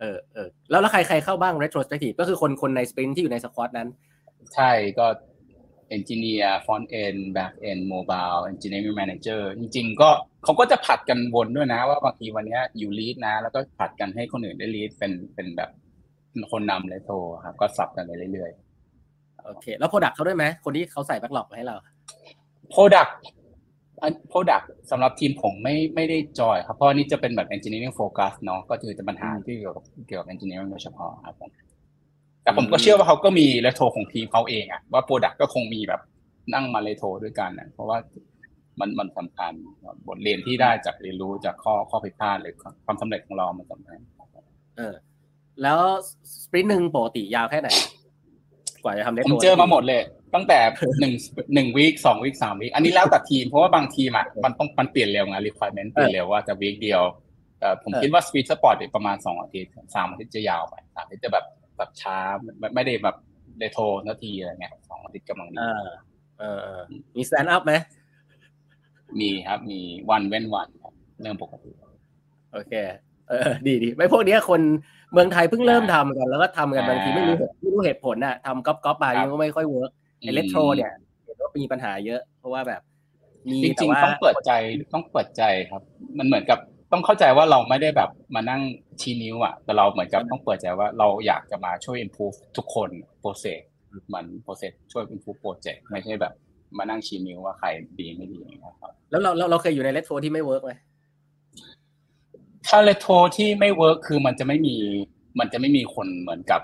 [0.00, 3.88] เออเออแล้วแล้วใครใครเข้าบ้าง retrospective ก็คือคนคนใน sprint ที่อยู่ใน squad นั้น
[4.54, 5.06] ใช่ก็
[5.88, 10.10] engineer front end back end mobile engineering manager จริง ๆ ก็
[10.44, 15.70] เขาก็จะผัดกันวนด้วยนะ ว่าบางทีวันนี้ you lead นะ แล้วก็ผัดกันให้คนอื่นได้ lead เป็นเป็นแบบ
[16.52, 21.76] คนนำเลยโทรครับ ก็สับกันไปเรื่อยๆโอเค แล้ว product เข้าด้วยไหมคนที่เขาใส่ backlog มาให้เรา
[22.70, 23.08] product
[24.28, 31.50] product สำหรับทีมผมไม่ไม่ได้จอยครับเพราะนี่จะเป็นแบบ engineering focus เนาะก็คือจะปัญหาที่เกี่ยวกับเกี่ยวกับ engineering โดยเฉพาะครับผม
[32.46, 36.00] แต่ผมก็เชื่อว่าเขาก็มีเลโทรของทีมเขาเองอะว่า product ก็คงมีแบบ
[36.54, 37.98] นั่งมาเลโทรด้วยกันนะเพราะว่า
[38.80, 39.52] มันมันสำคัญ
[40.08, 42.54] บทเรียนที่ได้จากเรียนรู้จากข้อข้อผิดพลาดหรือ
[42.84, 43.98] ความสำเร็จของเรามันสำคัญ
[44.76, 44.94] เออ
[45.62, 45.80] แล้ว
[46.42, 47.68] sprint หนึ่งปกติยาวแค่ไหน
[48.82, 50.02] กว่าจะทำได้ผมเจอมาหมดเลย
[50.34, 50.58] ตั้งแต่
[51.00, 51.14] หนึ่ง
[51.54, 57.02] หนึ่ง week สอง week สาม week อันนี้แล้วแต่ทีมเพราะว่าบางทีมอะมันต้องมันเปลี่ยนเร็วไง requirement เปลี่ยนเร็วว่าจะ week เดียว
[57.60, 61.44] แต่ผมคิดว่า sweet spot ประมาณสองอาทิตย์สามอาทิตย์จะยาวไปสามอาทิตย์จะแบบ
[61.78, 62.18] แบบช้า
[62.74, 63.16] ไม่ได้แบบ
[63.58, 65.56] เรโทรนาทีอะไรเงี้ยสองอาทิตย์กำลังดี
[66.38, 66.74] เออ
[67.16, 67.72] มี stand up ไหม
[69.20, 70.68] มีครับมีวันเว้นวัน
[71.20, 71.70] เรื่องปกติ
[72.52, 72.72] โอเค
[73.28, 74.60] เออดีดีไม่พวกนี้คน
[75.12, 80.92] เมืองไทยเพิ่งเริ่มทำกันแล้วก็ทำกันบางทีไม่รู้ไม่รู้เหตุผลน่ะทำก๊อปก๊อปไปยังก็ไม่ค่อย work ไอิเล็กโทรเนี่ย
[81.24, 82.82] เห็นว่ามีปัญหาเยอะ เพราะว่าแบบ
[83.48, 84.52] มีจริงๆต้องเปิดใจ
[84.94, 85.82] ต้องเปิดใจครับ
[86.18, 86.58] มันเหมือนกับ
[86.92, 88.62] ต้องเข้าใจว่าเราไม่ได้แบบมานั่ง
[89.00, 92.88] ชี้นิ้วอะแต่เราเหมือนกับต้องเปิดใจว่าเราอยากจะมาช่วย improve ทุกคน
[93.20, 93.60] process
[94.14, 96.32] มัน process ช่วย improve โปรเจกต์ไม่ใช่แบบ
[96.78, 97.68] มานั่งชี้นิ้วว่าใคร
[98.00, 100.72] ดีไม่ดีนะครับ แล้วเราเราเคยอยู่ในเลทโทที่ไม่ work ไหม
[102.66, 104.76] ถ้าเลทโทที่ไม่ work คือมันจะไม่มี
[105.38, 106.60] มันจะไม่มีคนเหมือนกับ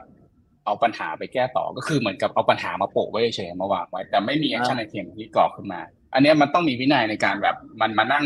[0.64, 5.80] เอาปัญหาไปแก้ต่อก็คือเหมือนกับเอาปัญหามาโปะไว้เฉยมาวางไว้ แต่ไม่มี action item ที่ก่อขึ้นมา
[6.14, 8.24] อันนี้มันต้องมีวินัยในการแบบมันมานั่ง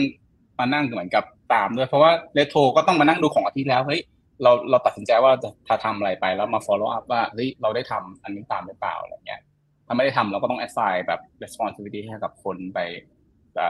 [0.59, 4.01] มานั่งเหมือนกับ ตามด้วย เพราะว่าเลโทก็ต้องมานั่งดูของอาทิตย์แล้วเฮ้ย
[4.43, 5.33] เราเราตัดสินใจว่า
[5.69, 9.41] จะทำอะไรไปแล้วมา follow up ว่าเฮ้ยเราได้ทำอันนี้ตามหรือเปล่าอะไรเงี้ย
[9.87, 12.79] ถ้าไม่ได้ทำเราก็ต้อง assign แบบ responsibility ให้กับคนไป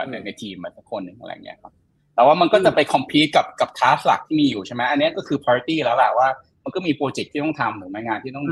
[0.09, 1.73] ในในทีมมาสักคนหนึ่งอะไรเงี้ยครับ
[2.15, 6.27] แต่ว่ามันก็จะไป compete กับกับทัสหลักที่มีอยู่ใช่ไหมอันนี้ก็คือ priority แล้วแหละว่า
[6.63, 8.45] มันก็มีโปรเจกต์ที่ต้องทำหรือไม่งานที่ต้อง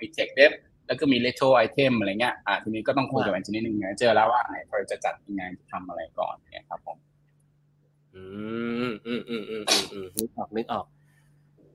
[0.00, 0.52] มีเจ็กเดฟ
[0.86, 6.96] แล้วก็มี retro item อะไรเงี้ยอ่าทีนี้ก็ต้องคุยกับ engineering manager แล้วว่าไหนเราจะจัดยังไงจะทำอะไรก่อนเนี่ยครับผม
[8.14, 8.22] อื
[8.90, 10.86] มอืมอืมอืมอืมอืมนึกออกนึกออก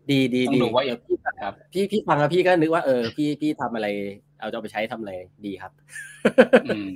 [0.09, 3.87] ดีดีดีว่าพี่ครับ พี่พี่ฟังแล้วพี่ก็นึกว่าเออ พี่พี่ทำอะไร
[4.39, 5.13] เอาจะไปใช้ทำอะไร
[5.45, 5.71] ดีครับ
[6.65, 6.89] อืม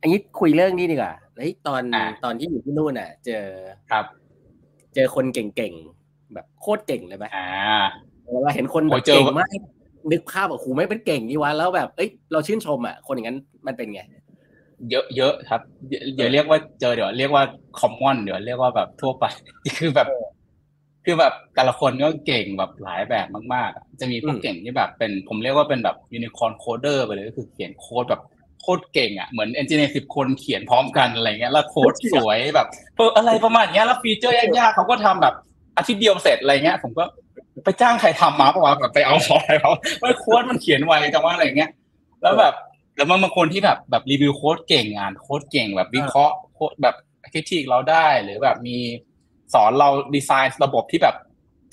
[0.00, 1.82] อันนี้คุยเรื่องนี้ดีกว่าเฮ้ยตอน
[2.24, 3.44] ตอนที่อยู่ที่นู่นอะ เจอ
[3.90, 4.04] ครับ
[4.94, 7.48] เจอคนเก่งๆแบบโคตรเก่งเลยไหมอ่า
[8.32, 9.48] เวลาเห็นคนแบบเก่งมาก
[10.12, 14.00] นึกภาพแบบโหไม่เป็นเก่งนี่วะแล้วแบบเอ้ยเราชื่นชมอะคนอย่างนั้นมันเป็นไง
[14.90, 15.60] เยอะเยอะครับ
[16.16, 17.44] เดี๋ยวเรียกว่าเจอเดี๋ยวเรียกว่า
[17.78, 19.24] common เดี๋ยวเรียกว่าแบบทั่วไป
[19.78, 20.08] คือแบบ
[21.04, 28.22] คือแบบแต่ละคนก็เก่งแบบหลายแบบมากๆ จะมีพวกเก่งที่แบบเป็นผมเรียกว่าเป็นแบบ unicorn coder ไปเลยก็คือเขียนโค้ดแบบ
[28.60, 32.66] โคตรเก่งอะเหมือน engineer สิบคนเขียนพร้อมกันอะไรเงี้ยแล้วโค้ดสวยแบบ
[32.96, 35.34] เอออะไรประมาณเนี้ยแล้วฟีเจอร์ยากๆเขาก็ทำแบบ
[35.76, 37.04] อาทิตย์เดียวเสร็จอะไรเงี้ย ผมก็
[37.64, 41.70] ไปจ้างใครทำมาเพราะว่าแบบไปเอาของอะไรเขาไม่โค้ดมันเขียนไวจังว่าอะไรเงี้ย
[42.22, 42.54] แล้วแบบ
[42.96, 46.96] แล้วบางคนที่แบบแบบรีวิวโค้ดเก่งอ่านโค้ดเก่งแบบวิเคราะห์โค้ดแบบ
[47.32, 48.76] คิดทีเราได้หรือแบบมี
[49.54, 51.16] สอนเราดีไซน์ระบบที่แบบ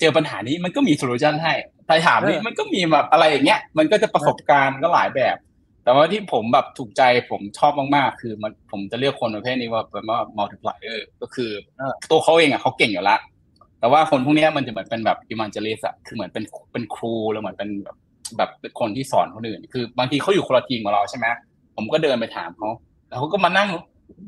[0.00, 1.52] เจอปัญหานี้มันก็มี solution ให้
[1.86, 5.36] ใครถามนี้มันก็มีแบบอะไรอย่างเงี้ย มันก็จะประสบการณ์ก็หลายแบบ
[5.84, 11.50] แต่ว่าที่ผมแบบถูกใจผมชอบมากๆ คือมันผมจะเรียกคนประเภทนี้ว่าเป็นว่า multiplier ก็คือ
[12.10, 13.20] ตัวเขาเองอะเขาเก่งอยู่แล้ว
[13.80, 17.96] แต่ว่าคนพวกนี้มันจะเหมือนเป็นแบบอิมานเจลิสอะคือเหมือนเป็นเป็นครูแล้วเหมือนเป็นแบบ
[18.38, 21.26] แบบคนที่สอนคนอื่น คือบางทีเขาอยู่คนละทีมกับเราใช่ไหม
[21.76, 22.68] ผมก็เดินไปถามเขา
[23.08, 23.68] แล้วเขาก็มานั่ง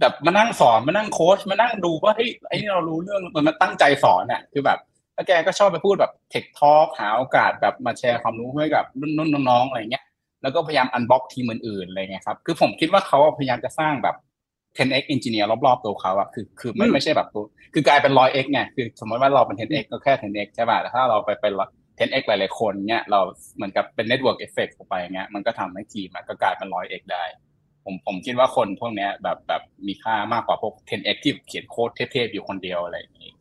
[0.00, 4.78] แบบมานั่งสอนมานั่งโค้ชมานั่งดูว่าเฮ้ยไอ้นี่เรารู้เรื่องมันมาตั้งใจสอนอะคือแบบ
[5.14, 8.84] แล้วแกก็ชอบไปพูดแบบเทคทอล์กหาโอกาสแบบมาแชร์ความรู้ให้กับ
[9.18, 10.04] รุ่นน้องๆอะไรเงี้ย
[10.42, 14.16] แล้วก็พยายามอันบ็อกทีมอื่นๆอะไรเงี้ยครับคือผมคิดว่าเขาพยายามจะสร้างแบบ
[14.78, 17.28] 10x engineer รอบๆตัวเขาอะคือคือไม่ไม่ใช่แบบ
[17.74, 21.52] คือกลายเป็น 100x ไงคือสมมติว่าเราเป็น 10x ก็แค่ 10x ใช่ป่ะแต่ถ้าเราไปเป็น
[21.98, 23.20] 10x หลายๆคนเนี้ยเรา
[23.56, 27.24] เหมือนกับเป็น network effect ออกไปเงี้ยมันก็ทำให้ทีมก็กลายเป็น 100x ได้
[27.84, 33.32] ผมผมคิดว่าคนพวกนี้แบบแบบมีค่ามากกว่าพวก 10x ที่เขียนโค้ดเทพๆอยู่คนเดียวอะไรอย่างนี้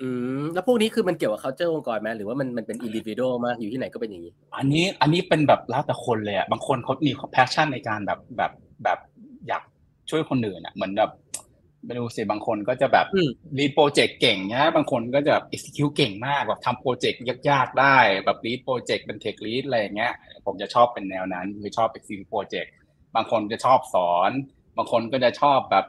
[0.00, 0.08] อื
[0.42, 8.52] มแล้วพวกนี้คือมันเกี่ยวกับ culture องค์กรไหมหรือว่ามันมันเป็น individual มากอยู่ที่ไหนก็เป็นอย่างนี้ อันนี้อันนี้เป็นแบบแล้วแต่คนเลยอะบางคนเขามี passion ในการแบบแบบ
[8.84, 8.98] แบบ
[9.48, 9.62] อยาก
[10.10, 11.10] ช่วยคนอื่นอะเหมือนแบบ
[11.86, 13.06] ไม่รู้สิบางคนก็จะแบบ
[13.58, 20.12] lead โปรเจกต์เก่งนะบางคนก็จะ execute เก่งมากแบบทำโปรเจกต์ยากๆ ได้แบบ lead โปรเจกต์เป็น tech lead อะไรอย่างเงี้ย
[20.46, 22.72] ผมจะชอบเป็นแนวนั้นคือชอบ execute โปรเจกต์
[23.16, 24.30] บางคนจะชอบสอน
[24.76, 25.86] บางคนก็จะชอบแบบ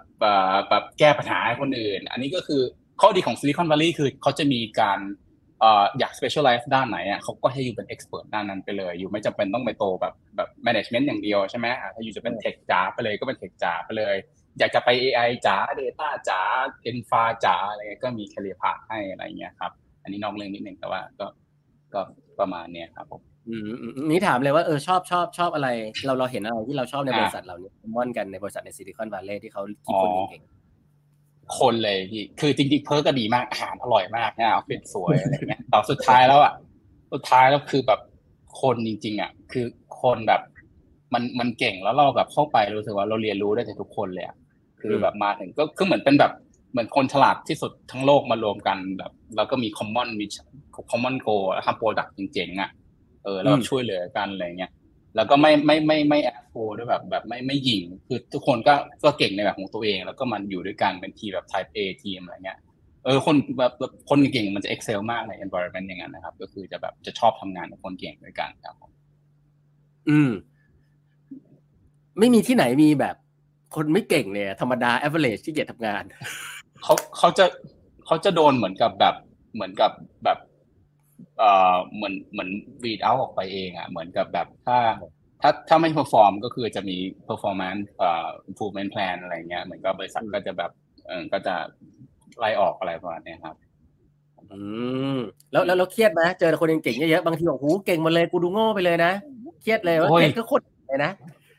[0.70, 2.62] แบบแก้ปัญหาให้คนอื่น อันนี้ก็คือ
[3.02, 5.00] ข้อดีของซิลิคอนวัลลีย์คือเขาจะมีการ
[6.00, 14.16] อยาก specialize ด้านไหนอะเขาก็ให้อยู่เป็น expert ด้านนั้นไปเลย อยู่ไม่จำเป็นต้องไปโตแบบแบบ management อย่างเดียวใช่ไหมถ้าอยู่จะเป็น tech จ๋าไปเลยก็เป็น tech จ๋าไปเลย
[14.60, 16.40] อยากจะไป AI จ๋า data จ๋า
[16.90, 19.72] infra จ๋าอะไรก็มี career path ให้อะไรเงี้ยครับ
[20.04, 21.28] อันนี้นอกเรื่องนิดนึงแต่ว่าก็
[21.94, 22.02] ก็
[22.40, 23.72] ประมาณเนี้ยครับผมอืม
[24.10, 25.70] นี่ถามเลยว่าเออชอบชอบชอบอะไร
[26.06, 30.44] เราเราเห็นอะไรที่เราชอบในบริษัทเราเนี่ยมอนกันในบริษัทในซิลิคอนวัลเลย์ที่เขาคิดคนเก่ง
[31.60, 36.54] คนเลยพี่คือจริงๆเพิร์ก็ดีมากอาหารอร่อยมากนะออฟฟิศสวยอะไรเงี้ยแต่สุดท้ายแล้วอะ
[37.14, 38.00] สุดท้ายแล้วคือแบบ
[38.62, 39.66] คนจริง ๆอะคือ
[40.02, 40.42] คนแบบ
[41.14, 44.36] มันมันเก่งแล้วเราแบบเข้าไปรู้สึกว่าเราเรียนรู้ได้จากทุกคนเลยอะ
[44.84, 46.32] คือแบบมาถึงก็คือเหมือนเป็นแบบ
[46.72, 50.26] เหมือนคนฉลาดที่สุดทั้งโลกมารวมกันแบบเราก็มีคอมมอนมี
[50.92, 51.30] คอมมอนโก
[51.66, 52.70] ทำโปรดักต์เจ๋งๆอะ
[53.24, 54.72] เออแล้วช่วยเหลือกันอะไรเงี้ย
[55.16, 62.60] แล้วก็ไม่ไม่ไม่ไม่แอดโฟด้วยแบบแบบไม่ไม่ยิงคือทุกคนก็ก็เก่งในแบบของตัวเอง แล้วก็มันอยู่ด้วยกันเป็นทีแบบ type A ทีมอะไรเงี้ย
[63.04, 63.74] เออคนแบบ
[64.10, 68.76] คนเก่งมันจะ excel มากใน environment อย่างนั้นนะครับ ก็คือจะแบบจะชอบทำงานกับคนเก่งด้วยกันครับ
[70.10, 70.32] อืม
[72.20, 73.16] ไม่มีที่ไหนมีแบบ
[73.76, 76.04] คนไม่เก่งเนี่ย ธรรมดา average ที่เกียจทำงาน
[76.84, 77.46] เขาเขาจะ
[78.06, 79.16] เขาจะโดนเหมือนกับแบบ
[79.54, 79.92] เหมือนกับ
[80.24, 80.40] แบบ
[81.38, 82.50] เอ่อเหมือนเหมือน
[82.84, 84.78] weed เอาออกไปเองอะเหมือนกับแบบถ้า
[85.42, 86.98] ถ้าถ้าไม่ perform ก็คือจะมี
[87.30, 90.72] performance เอ่อ improvement plan อะไรเงี้ยเหมือนกับบริษัทก็จะแบบ
[91.08, 91.56] เออก็จะ
[92.40, 93.56] ไล่ออกอะไรประมาณนี้ครับ
[94.52, 94.60] อื
[95.16, 95.18] ม
[95.52, 99.12] แล้วแล้วเราเครียดไหมเจอคนเก่งเยอะๆบางทีบอกหูเก่งมาเลยกูดูโง่ไปเลยนะ
[99.62, 101.12] เครียดเลยว่าเก่งก็โคตรเลยนะ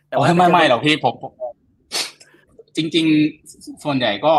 [0.08, 1.14] แต่ว่าไม่ไม่หรอกพี่ผม
[2.76, 3.06] จริง
[3.44, 4.34] ๆ ส่วนใหญ่ก็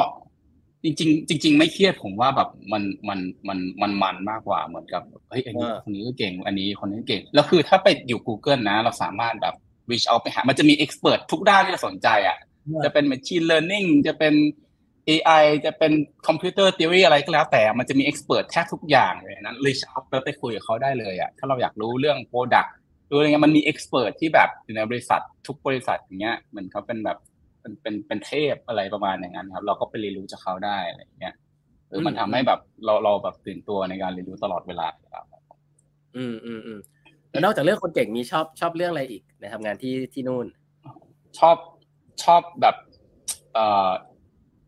[0.84, 9.56] จริงจริงจริงไม่เครียดผมว่าแบบมันมันมันมันมันมากกว่าเหมือนกับเฮ้ยอันนี้คนนี้ก็เก่ง อันนี้คนนี้เก่งแล้วคือถ้าไปอยู่ Google นะ เราสามารถแบบ
[9.89, 12.38] reach out ไปหา มันจะมี expert ทุกด้านที่เราสนใจอะ
[12.86, 14.34] จะเป็น machine learning จะเป็น
[15.10, 15.91] AI จะเป็น
[16.28, 22.69] คอมพิวเตอร์ทฤษฎีอะไรก็แล้วแต่ มันจะมี expert แทบทุกอย่างเลยนั้น reach out ไปคุยกับเขาได้เลยอะถ้าเราอยากรู้เรื่อง product
[23.10, 27.17] ดูอะไรเงี้ยมันมี expert ที่แบบอยู่ในบริษัททุกบริษัทอย่างเงี้ยเหมือนเขาเป็นแบบ
[27.65, 31.34] เป็นเป็นเป็นเทพอะไรประมาณอย่างนั้นครับ เราก็ไปเรียนรู้จากเขาได้อะไรเงี้ย
[31.89, 35.25] เออมันทำให้แบบเราเราแบบตื่นตัวในการเรียนรู้ตลอดเวลาครับ
[36.15, 36.80] อืมอืมอืม
[37.32, 40.45] แล้วนอกจากเรื่องคนเก่งมีชอบชอบเรื่องอะไรอีกในทำงานที่ที่นู่น
[41.39, 41.58] ชอบ
[42.23, 42.75] ชอบแบบ
[43.54, 43.91] เอ่อ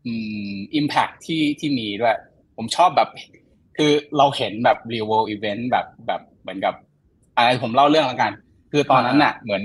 [0.06, 0.12] อื
[0.52, 2.16] มอิมแพคที่ที่มีด้วย
[2.56, 3.08] ผมชอบแบบ
[3.76, 6.74] คือเราเห็นแบบ real world event แบบแบบเหมือนกับ
[7.36, 8.32] อะไรผมเล่าเรื่องแล้วกัน
[8.72, 9.62] คือตอนนั้นน่ะ เหมือน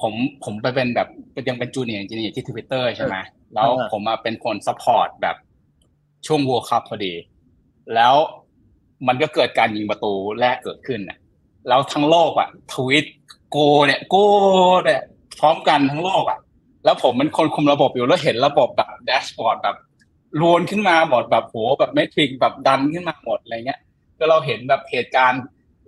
[0.00, 0.12] ผม
[0.44, 1.08] ผมไปเป็นแบบ
[1.48, 3.16] ยังเป็น junior จริงๆที่ทวิตเตอร์ใช่ไหม
[3.54, 5.36] แล้วผมมาเป็นคน support แบบ
[6.26, 7.14] ช่วง World Cup พอดี
[7.94, 8.14] แล้ว
[9.06, 11.18] มันก็เกิดการยิงประตูแรกเกิดขึ้นน่ะ
[11.68, 13.06] แล้วทั้งโลกอะ tweet
[13.50, 14.16] goal เนี่ย goal
[14.84, 15.02] เนี่ย
[15.38, 16.38] พร้อมกันทั้งโลกอะ
[16.84, 19.76] แล้วผมเป็นคนคุมระบบอยู่แล้วเห็นระบบแบบ dashboard แบบ
[20.40, 23.80] รวนขึ้นมาหมดแบบโหแบบ metric แบบดันขึ้นมาหมดอะไรเงี้ย
[24.18, 25.42] ก็เราเห็นแบบเหตุการณ์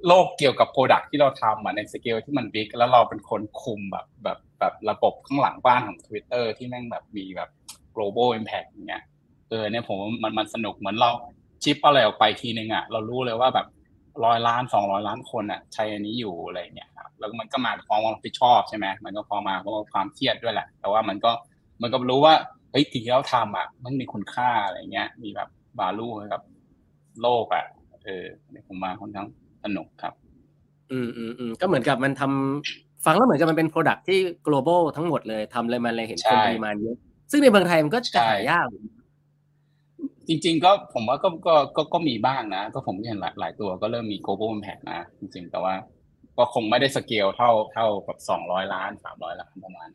[0.06, 7.50] โลกเกี่ยวกับโปรดักที่เราทำอะในสเกลที่มันบิ๊กแล้วเราเป็นคนคุมแบบแบบแบบระบบข้างหลังบ้านของ Twitter ที่แม่งแบบมีแบบ
[7.96, 9.04] global impact อย่างเงี้ย
[9.48, 11.10] เออเนี่ยผมมันมันสนุกเหมือนเรา
[11.62, 13.66] ชิปอะไรออกไปทีนึงอะเรารู้เลยว่าแบบ
[14.24, 21.32] ร้อยล้านสองร้อยล้านคนอะใช้อันนี้อยู่อะไรเงี้ยครับแล้วมันก็มาพร้อมความรับผิดชอบใช่ไหมมันก็พอมาเพราะความเครียดด้วยแหละ แต่ว่ามันก็
[21.82, 22.34] มันก็รู้ว่า
[22.70, 26.42] เฮ้ยสิ่งที่เราทำอะมันมีคุณค่าอะไรเงี้ย มีแบบบาลูกับ
[27.22, 27.64] โลกอะ
[28.04, 28.24] เออ
[28.68, 29.28] ผมมาค่อนข้าง
[29.64, 30.14] สนุกครับ
[30.92, 36.96] อืมอืมอืมก็เหมือนกับมันทำฟังแล้วเหมือนกับมันเป็นโปรดักที่ global ทั้งหมดเลยทำเลยมันเลยเห็นคนปริมาณเยอะ
[37.30, 38.66] ซึ่งในเมืองไทยมันก็จะหายาก
[40.28, 45.74] จริง ๆ ก็ผมว่าก็ก็ก็ก็มีบ้างนะ ก็ผมเห็นหลายหลายตัวก็เริ่มมี global impact นะ จริงๆ แต่ว่า
[46.38, 49.88] ก็คงไม่ได้สเกลเท่าเท่าแบบสองร้อยล้านสามร้อยล้านประมาณ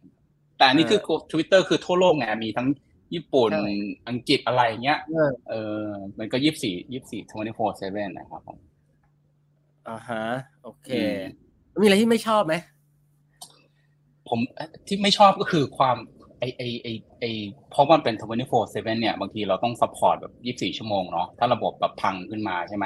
[0.58, 1.00] แต่นี่คือ
[1.32, 2.68] Twitter คือทั่วโลกไงมีทั้ง
[3.14, 3.52] ญี่ปุ่น
[4.10, 5.00] อังกฤษอะไรเงี้ย
[5.50, 5.84] เออ
[6.20, 8.58] มันก็ยี่สี่ยี่สี่ twenty-four seven นะครับผม
[9.90, 10.24] อ่าฮะ
[10.64, 10.90] โอเค
[11.80, 12.56] มีอะไรที่ไม่ชอบไหม
[14.30, 14.40] ผม
[14.88, 15.98] ที่ไม่ชอบก็คือความ
[16.40, 16.88] ไอไอไอ
[17.20, 17.26] ไอ
[17.72, 20.34] เพราะมันเป็น 24 7 เนี่ย บางทีเราต้อง support แบบ
[20.72, 22.86] 24 ชั่วโมงเนาะถ้าระบบแบบพังขึ้นมาใช่ไหม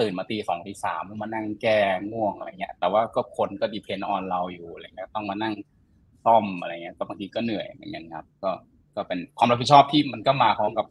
[0.00, 1.78] ตื่นมาตีสองตีสามมานั่งแก้
[2.12, 5.54] ง่วงอะไรเงี้ย แต่ว่าก็คนก็ depend on เราอยู่อะไรเงี้ยต้องมานั่ง
[6.24, 8.50] ซ่อมอะไรเงี้ยก็บางทีก็เหนื่อยเหมือนกันครับ ก็
[8.94, 10.86] ก็เป็นความรับผิดชอบที่มันก็มาพร้อมกับ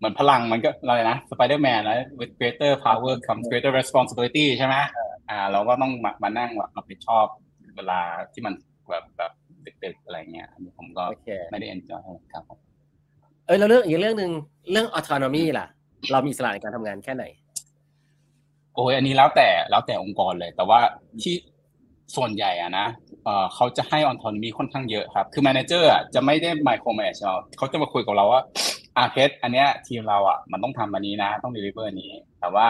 [0.00, 4.76] เหมือนพลังมันก็อะไรนะสไปเดอร์แมนนะ with greater power comes greater responsibility ใช่ไหม
[5.28, 7.26] อ่า เราก็ต้องมามานั่งแบบรับผิดชอบ
[7.76, 8.00] เวลา
[8.32, 8.54] ที่มัน
[8.88, 9.32] แบบแบบ
[9.84, 11.04] ดึกๆอะไรเงี้ยอันนี้ผมก็
[11.50, 12.58] ไม่ได้เอนจอยครับผม
[13.46, 14.32] เออแล้วเรื่องอีกเรื่องหนึ่ง
[14.72, 15.66] เรื่อง autonomy ล่ะ
[16.10, 17.24] เรามีอิสระในการทำงานแค่ไหน
[18.74, 20.80] โอ้ยอันนี้แล้วแต่แล้วแต่องค์กรเลย แต่ว่า
[21.22, 21.34] ที่
[22.16, 22.86] ส่วนใหญ่อะนะ
[23.24, 28.42] เออเขาจะให้ autonomy ค่อนข้างเยอะครับ คือ manager อะจะไม่ได้ micro manage เราเขาจะมาคุยกับเราว่า
[28.96, 32.68] อาเพชอันเนี้ยทีมเราอะมันต้องทำอันนี้นะ ต้อง deliver อันนี้ แต่ว่า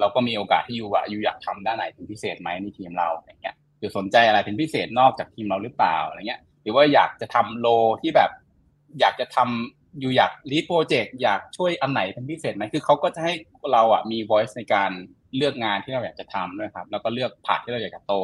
[0.00, 7.66] เราก็มีโอกาสที่อยู่ว่าอยู่อยากทำด้านไหนเป็นพิเศษไหมในทีมเราอย่างเงี้ยอยู่สนใจอะไรเป็นพิเศษนอกจากทีมเราหรือเปล่าอะไรเงี้ย หรือว่าอยากจะทำโล
[8.02, 8.30] ที่แบบ
[9.00, 13.32] อยากจะทำอยู่อยากลีดโปรเจกต์อยากช่วยอันไหนเป็นพิเศษไหมคือเขาก็จะให้
[13.72, 14.90] เราอะมี voice ในการ
[15.36, 18.14] เลือกงานที่เราอยากจะทำด้วยครับ แล้วก็เลือก path ที่เราอยากจะโต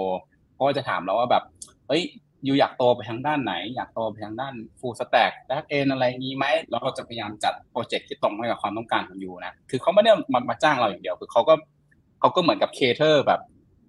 [0.54, 1.44] เพราะว่าจะถามเราว่าแบบ
[1.88, 2.02] เฮ้ย
[2.44, 11.54] อยู่อยากโตไปทางด้านไหน อยากโตไปทางด้าน full stack back end อะไรงี้ไหมแล้วเราจะพยายามจัดโปรเจกต์ที่ตรงกับความต้องการของ you นะคือเขาไม่ได้มามาจ้างเราอย่างเดียวคือเขาก็
[12.20, 13.40] เขาก็เหมือนกับ cater แบบ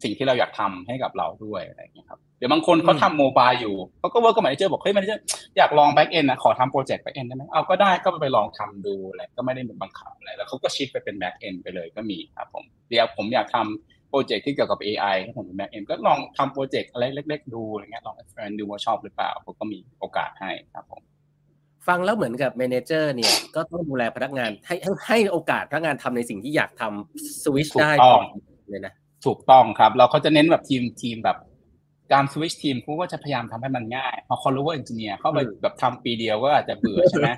[0.03, 5.21] สิ่งที่เราอยากทำให้กับเราด้วยอะไรอย่างเงี้ยครับเดี๋ยวบางคนเขาทำ mobile อยู่เขาก็ work กับ manager บอกเฮ้ย manager
[5.57, 15.58] อยากลอง back end นะขอทำโปรเจกต์ back end ได้ไหมเอาก็ได้ก็ไปลองทำดูอะไรก็ไม่ได้เป็นบังคับอะไรแล้วเขาก็ shift ไปเป็น back end ไปเลยก็มีครับผมเดี๋ยวผมอยากทำโป รเจกต์ที่เกี่ยวกับ AI ถ้าผมเป็น
[15.58, 21.01] back end ก็ลองทำโปรเจกต์อะไรเล็ก ๆ ดูอะไรเงี้ยลอง train ดูว่าชอบหรือเปล่าเขาก็มีโอกาสให้ครับผม
[21.88, 24.75] ฟังแล้วเหมือนกับ manager เนี่ยก็ต้องดูแลพนักงานให้
[25.08, 27.91] ให้โอกาสพนักงานทำในสิ่งที่อยากทำสวิชได้
[28.69, 28.93] เลยนะ
[29.25, 31.38] ถูกต้องครับ เราเขาจะเน้นแบบทีมทีมแบบ
[32.13, 37.38] การสวิชทีมเขาก็จะพยายามทำให้มันง่ายพอเขารู้ว่า engineer เข้าไปแบบทำปีเดียวก็อาจจะเบื่อใช่ไหมแ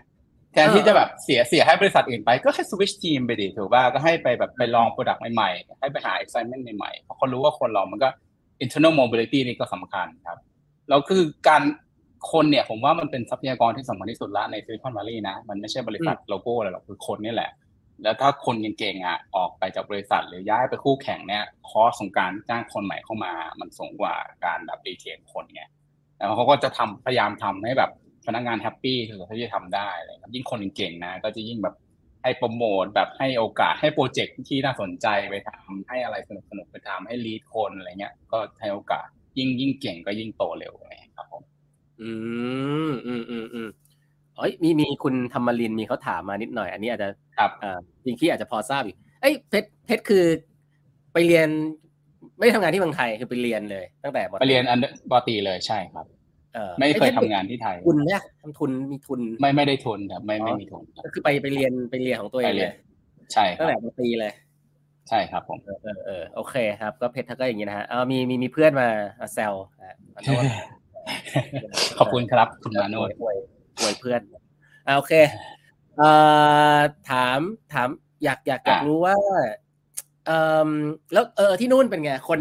[0.58, 8.10] ทนที่จะแบบเสียเสียให้บริษัทอื่นไปก็ให้สวิชทีมไปดิถูกป่ะก็ให้ไปแบบไปลอง product ใหม่ๆ ให้ไปหา excitement ใหม่ๆ เพราะเขารู้ว่าคนเรามันก็
[8.64, 10.38] internal mobility นี่ก็สำคัญครับ
[10.90, 11.64] แล้วคือการ
[12.32, 17.52] คนเนี่ยผมว่ามันเป็นทรัพยากรที่สำคัญที่สุดละในซิลิคอนวัลลีย์นะ มันไม่ใช่บริษัทโลโก้อะไรหรอกคือคนนี่แหละ
[18.04, 24.16] แล้วถ้าคนเก่งๆอะออกไปจากบริษัท หรือย้ายไปคู่แข่งเนี่ย cost ของการจ้างคนใหม่เข้ามา มันสูงกว่า
[24.46, 25.64] การแบบ retain คนไง
[26.16, 27.92] แล้วเขาก็จะทำพยายามทำให้แบบ
[28.28, 31.76] พนักงานแฮปปี้คือเขาจะทำได้เลยยิ่งคนเก่งๆนะ ก็จะยิ่งแบบ
[32.24, 41.44] ให้โปรโมทแบบให้โอกาสให้โปรเจกต์ที่น่าสนใจไปทำให้อะไรสนุกสนุกไปทำให้ลีดคนอะไรเงี้ย ก็ให้โอกาสยิ่งยิ่งเก่งก็ยิ่งโตเร็วเลยครับผม
[42.02, 42.12] อื
[42.90, 43.70] มอืมอืมอืม
[44.38, 50.26] เอ้ยมีมีคุณธรรมลินมีเขาถามมานิดหน่อย อันนี้อาจจะครับอ่าจริงที่อาจจะพอทราบอยู่เอ้ยเพชรเพชรคือ
[51.14, 51.48] ไปเรียน
[52.38, 54.80] ไม่ทำงานที่เมืองไทยคือไปเรียนเลย ตั้งแต่ไปเรียนอัน
[55.12, 56.17] บอตีเลยใช่ครับเออ
[56.80, 62.74] ไม่เคยทำงานที่ไทยทุนเนี่ยทำทุนมีทุน ไม่ไม่ได้ทุนครับไม่ไม่มีทุนก็คือไปไปเรียนไปเรียนของตัวเองเลย
[63.34, 64.34] ใช่ตั้งแต่ปตีเลย
[65.10, 68.88] ใช่ครับผมเออเออโอเคครับ ก็เพชรก็อย่างนี้นะฮะเออมีมีมีเพื่อนมา
[69.34, 69.54] แซว
[71.98, 73.38] ขอบคุณครับคุณมาโนดอวย
[73.80, 74.22] อวยเพื่อน
[74.88, 75.14] อ่าโอเค
[75.98, 76.10] เอ่
[76.76, 76.78] อ
[77.10, 77.40] ถาม
[77.74, 77.90] ถาม
[78.24, 79.16] อยากอยากอยากรู้ว่า
[80.26, 80.70] เอ่อ
[81.14, 82.40] แล้วเออที่นู่นเป็นไงคน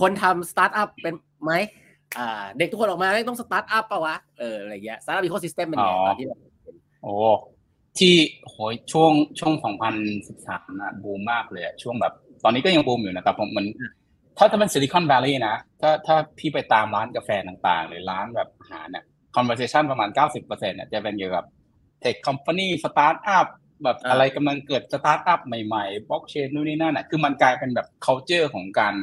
[0.00, 1.52] คนทำสตาร์ทอัพเป็นไหม
[2.18, 6.36] อ่าเด็กทุกคนออกมาต้องสตาร์ทอัพปะวะเอออะไรเงี้ยสตาร์ทอัพ ecosystem เป็นไงตอนที่เรา
[7.02, 7.12] โอ้
[7.98, 8.14] ที่
[8.48, 9.52] โหยช่วงช่วง
[10.16, 12.12] 2013นะบูมมากเลยช่วงแบบ
[12.44, 13.66] ตอนนี้ก็ยังบูมอยู่นะครับผมมัน
[14.36, 19.04] ถ้าถ้าเป็นซิลิคอนแวลลีย์นะถ้าถ้าพี่ไปตามร้านกาแฟต่างๆ หรือร้านแบบอาหารเนี่ย
[19.36, 21.44] conversation ประมาณ 90%เนี่ยจะเป็นเกี่ยวกับ
[22.02, 23.46] tech company startup
[23.82, 28.94] แบบอะไรกำลังเกิดสตาร์ทอัพใหม่ๆบล็อกเชนนู่นนี่นั่นอะคือมันกลายเป็นแบบ culture ของการ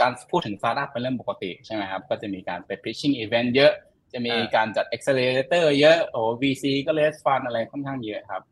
[0.00, 3.72] การพูดถึงสตาร์ทอัพเป็นเรื่องปกติใช่ไหมครับ ก็จะมีการไป pitching event เยอะ
[4.12, 8.42] จะมีการจัด accelerator เยอะ โอ้ VC ก็ raise fund อะไรค่อนข้างเยอะครับ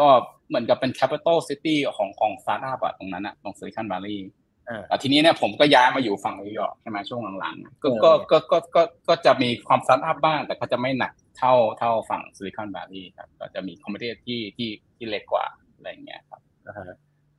[0.00, 0.08] ก็
[0.48, 4.30] เหมือนกับเป็น capital city ของของสตาร์ทอัพอะตรงนั้นอะตรงซิลิคอนวัลลีย์
[4.88, 16.40] แต่ทีนี้เนี่ยผมก็ย้ายมาอยู่ฝั่งนิวยอร์กใช่ไหมช่วงหลังๆก็ก็ก็ก็ก็ก็จะมีความสตาร์ทอัพบ้าง แต่ก็จะไม่หนักเท่าเท่าฝั่งซิลิคอนวัลลีย์ครับ ก็จะมี community ที่ที่ที่เล็กกว่าอะไรเงี้ยครับ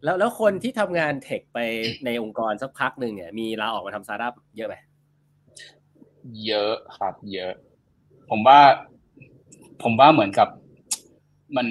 [0.03, 1.59] แล้วแล้วคนที่ทำงาน tech ไป
[2.05, 4.75] ในองค์กรสักพักหนึ่งเนี่ย มีลาออกมาทำสตาร์ทอัพเยอะไหม
[6.45, 7.53] เยอะครับ เยอะ
[8.29, 8.59] ผมว่า
[9.83, 10.47] ผมว่าเหมือนกับ
[11.55, 11.67] มัน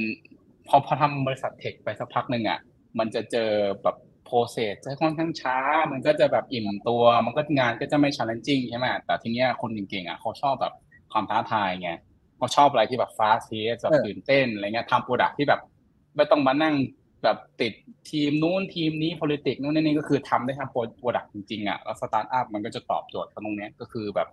[0.68, 2.58] พอพอทำบริษัท tech ไปสักพักหนึ่งอะ
[2.98, 3.50] มันจะเจอ
[3.82, 5.56] แบบ process จะค่อนข้างช้า
[5.92, 10.74] มันก็จะแบบอิ่มตัว มันก็งานก็จะไม่ challenging ใช่ไหมแต่ทีเนี้ยคนเก่งๆอะเขาชอบแบบ
[11.12, 11.90] ความท้าทายไง
[12.36, 15.60] เขาชอบอะไรที่แบบ fast pace แบบตื่นเต้นอะไรเงี้ยทำ product ที่แบบ
[16.16, 16.74] ไม่ต้องมานั่ง
[17.22, 17.72] แบบติด
[18.10, 24.28] ทีมนู้นทีมนี้ politics นู้นนี่ก็คือทำได้ทำ product จริงๆอะแล้วสตาร์ทอัพมันก็จะตอบโจทย์ตรงนี้ก็คือแบบ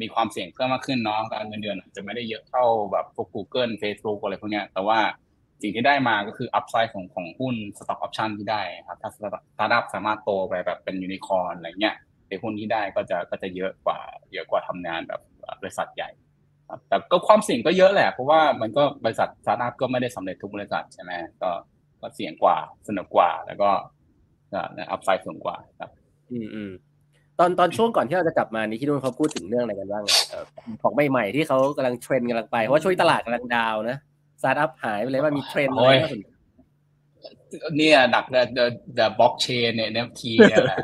[0.00, 4.98] มีความเสี่ยงเพิ่มมากขึ้นเนาะการเงินเดือนอาจจะไม่ได้เยอะเท่าแบบพวก Google Facebook อะไรพวกเนี้ย แต่ว่า
[5.62, 11.94] สิ่งที่ได้มาก็คือ upside ของของหุ้น stock option ที่ได้ครับถ้าสตาร์ทอัพสามารถโตไปแบบเป็นยูนิคอร์นอะไรเงี้ย
[12.28, 13.98] ในหุ้นที่ได้ก็จะก็จะเยอะกว่า
[14.32, 15.20] เยอะกว่าทำงานแบบ
[15.60, 16.10] บริษัทใหญ่
[16.68, 21.50] ครับแต่ก็ความเสี่ยงก็เยอะแหละเพราะว่ามันก็บริษัทสตาร์ทอัพก็ไม่ได้สำเร็จทุกบริษัทใช่ไหมก็
[22.00, 22.58] ก็เสี่ยงกว่า
[22.88, 23.70] สนุกกว่า แล้วก็
[24.54, 25.90] upside สูงกว่าครับ
[26.32, 26.70] อืมอืม
[27.38, 30.04] ตอนตอนช่วงก่อนที่เราจะกลับมานี่ที่นู่นเขาพูดถึงเรื่องอะไรกันบ้าง
[30.82, 33.96] ของใหม่ๆที่เขากำลังเทรนกำลังไปเพราะว่าช่วยตลาดกำลัง down นะ
[34.40, 35.90] สตาร์ทอัพหายไปเลยว่ามีเทรนอะไร
[37.76, 38.46] เนี่ยหนักเดอะ
[38.94, 40.78] เดอะบล็อกเชนเนี่ย NFT เนี่ยแหละ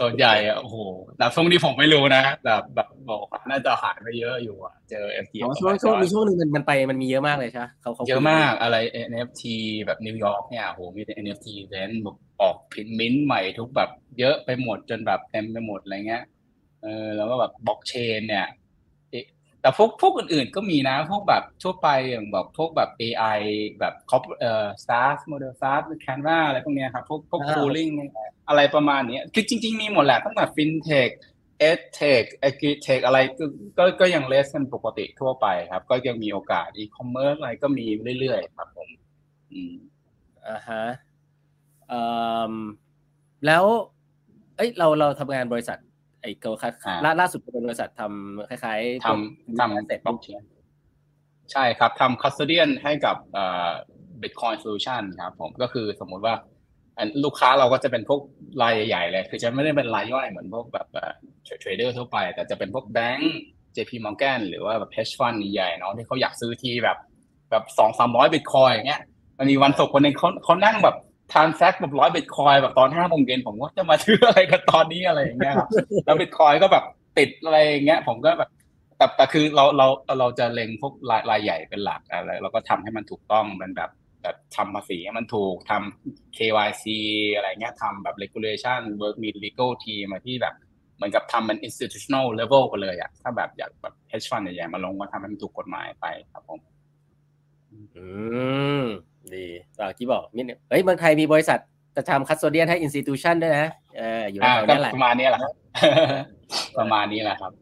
[0.00, 0.76] ส่วนใหญ่อะโอ้โห
[1.18, 8.76] แต่ช่วงนี้ผมไม่รู้นะแต่แบบบอกน่าจะหายไปเยอะอยู่อะเจอ NFT ช่วงช่วงมีช่วงหนึ่งมันมันไปมันมีเยอะมากเลยใช่เขาเขาเยอะมากอะไร
[9.10, 9.42] NFT
[9.86, 16.24] แบบนิวยอร์กเนี่ยโหมีแต่ NFT เวนแบบออกพิมพ์มิ้นใหม่ทุกแบบเยอะไปหมดจนแบบเต็มไปหมดอะไรเงี้ย
[16.82, 18.46] เออแล้วก็แบบบล็อกเชนเนี่ย
[19.60, 23.40] แต่พวกพวกอื่นๆก็มีนะ พวกแบบทั่วไปอย่างแบบพวกแบบ AI
[23.78, 27.94] แบบคอปเอ่อ SaaS Model SaaS Canva อะไรพวกเนี้ยครับ พวกพวก cooling
[28.48, 31.12] อะไรประมาณนี้คือจริง ๆ มีหมดแหละตั้งแต่ FinTech
[31.70, 33.44] EdTech AgriTech อะไรก็
[33.78, 37.86] ก็ก็ยังเลสกันปกติทั่วไปครับ ก็ยังมีโอกาส e-commerce อะไรก็มี
[38.20, 38.88] เรื่อยๆครับผม
[39.52, 39.74] อืม
[40.48, 40.84] อ่าฮะ
[41.88, 42.00] เอ่
[42.52, 42.54] อ
[43.46, 43.64] แล้ว
[44.56, 45.78] เอ้ยเราเราทำงานบริษัท
[46.22, 50.42] ไอ้เกิลคัสล่าล่าสุดเป็นบริษัททำคล้ายๆทำทำเสร็จบล็อกเชน
[51.52, 53.70] ใช่ครับทำ custodian ให้กับเอ่อ
[54.22, 56.34] Bitcoin Solution ครับผมก็คือสมมุติว่า
[57.24, 58.20] ลูกค้าเราก็จะเป็นพวก
[58.62, 60.86] รายใหญ่ๆเลย คือจะไม่ได้เป็นรายย่อยเหมือนพวกแบบ
[61.44, 63.34] เทรดเดอร์ทั่วไป แต่จะเป็นพวกแบงก์
[63.76, 66.98] JP Morgan หรือว่าแบบ hedge fund ใหญ่เนาะที่เขาอยากซื้อที่แบบ
[67.50, 69.02] แบบสองสามร้อยบิตคอยน์อย่างเงี้ย
[69.38, 70.96] มันมีวันศุกร์คนหนึ่งเขาเขานั่งแบบ
[71.32, 75.68] transact แบบร้อยบิตคอยน์แบบตอนห้าโมงเย็นผมก็จะมาซื้ออะไรกันตอนนี้อะไรอย่างเงี้ยครับ
[76.04, 76.84] แล้วบิตคอยก็แบบ
[77.18, 78.50] ติดอะไรอย่างเงี้ย ผมก็แบบ
[78.96, 79.86] แต่แต่คือเราเรา
[80.18, 83.90] เราจะเล็งพวกรายรายใหญ่เป็นหลักอะไรเราก็ทำให้มันถูกต้องเป็นแบบ
[84.22, 86.84] แบบทำภาษีให้มันถูกทำ KYC
[87.34, 90.54] อะไรเงี้ยทำแบบ regulation work มี legal team มาที่แบบ
[90.96, 96.60] เหมือนกับทำเป็น institutional level กันเลยอะถ้าแบบอยากแบบ hedge fund ใหญ่ๆมาลงก็ทำให้มันถูกกฎหมายไปครับผม
[97.70, 98.04] อื
[98.82, 98.84] ม
[99.36, 99.46] ดี
[99.78, 101.58] ตากี้บอกมิดเฮ้ยเมืองไทยมีบริษัท
[101.96, 105.52] จะทำ custodian ให้ institution ด้วยนะเอออยู่แถวนี้แหละประมาณนี้แหละครับ
[106.78, 107.52] ประมาณนี้แหละครับ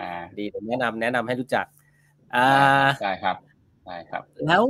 [0.00, 1.66] อ่าดีแนะนำแนะนำให้รู้จัก
[2.36, 2.48] อ่า
[3.00, 3.36] ใช่ครับ
[3.84, 4.64] ใช่ครับ แล้ว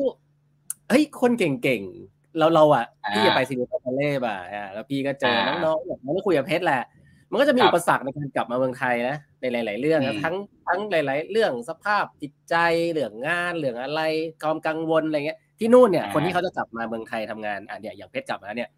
[0.89, 4.37] เฮ้ยคนเก่งๆเราเราอะพี่จะไปซิลิคอนวัลเลย์ป่ะ
[4.73, 6.83] แล้วพี่ก็เจอน้องๆแบบมาคุยกับเพชรแหละ
[7.31, 10.37] มันก็จะมีอุปสรรคในการกลับมาเมืองไทยนะในหลาย ๆ เรื่องทั้ง
[10.67, 12.55] ทั้งหลาย ๆ เรื่องสภาพจิตใจ
[12.93, 14.01] เรื่องงานเรื่องอะไร
[14.43, 18.71] ความกังวลอะไรเงี้ย ที่นู่นเนี่ย คนที่เขาจะกลับมาเมืองไทยทำงานอะเนี่ยอย่างเพชรกลับมาเนี่ย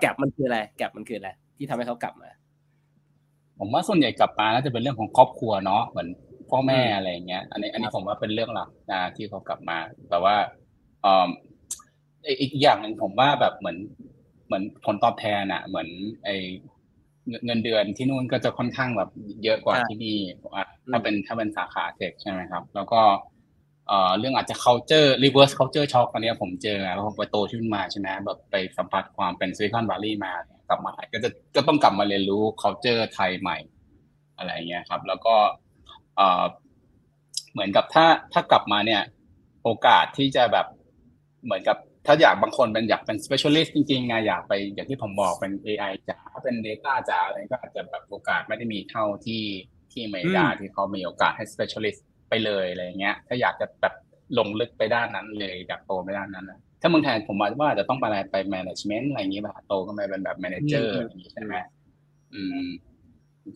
[0.00, 2.28] แกลบมันคืออะไรแกลบมันคืออะไรที่ทำให้เขากลับมา
[3.58, 6.08] ผมว่าส่วนใหญ่กลับมาน่าจะเป็นเรื่องของครอบครัวเนาะเหมือน
[6.50, 9.78] พ่อแม่อะไรเงี้ย อันนี้อันนี้ผมว่าเป็นเรื่องหลักนะที่เขากลับมา
[10.10, 10.34] แต่ว่า
[11.04, 11.06] อ
[12.40, 13.78] อีกอย่างหนึ่งผมว่าแบบเหมือน
[14.46, 15.88] เหมือนผลตอบแทนอะเหมือน
[16.24, 16.30] ไอ
[17.44, 19.10] เงินเดือนที่นู่นก็จะค่อนข้างแบบ
[19.44, 20.16] เยอะกว่าที่นี่
[20.90, 23.00] ถ้าเป็นถ้าเป็นสาขาเทคใช่ไหมครับ แล้วก็
[24.18, 30.32] เรื่องอาจจะ culture reverse culture shock ตอนนี้ผมเจอแล้วผมไปโตขึ้นมาใช่ไหมแบบไปสัมผัสความเป็นซิลิคอนวัลลีย์มา
[30.68, 33.58] กลับมาก็จะก็ต้องกลับมาเรียนรู้ culture ไทยใหม่
[34.36, 35.34] อะไรเงี้ยครับ แล้วก็
[37.52, 39.02] เหมือนกับถ้าถ้ากลับมาเนี่ย
[39.64, 40.66] โอกาสที่จะแบบ
[41.44, 41.76] เหมือนกับ
[42.06, 49.42] ถ้าอยากบางคนเป็นอยากเป็น specialist จริงๆไงอยากไปอย่างที่ผมบอกเป็น AI จ๋าเป็น data จ๋าอะไรก็อาจจะแบบโอกาสไม่ได้มีเท่าที่
[49.92, 52.00] ที่อเมริกาที่เขามีโอกาสให้ specialist
[52.32, 53.94] ไปเลยอะไรเงี้ย ถ้าอยากจะแบบ
[54.38, 61.54] ลงลึกไปด้านนั้นเลยอยากโตไปด้านนั้นนะถ้าเมืองไทยผมว่าจะต้องไปอะไรไป management อะไรอย่างเงี้ยแบบโตก็ไปเป็นแบบ manager อย่างงี้ใช่ไหม
[62.34, 62.66] อืม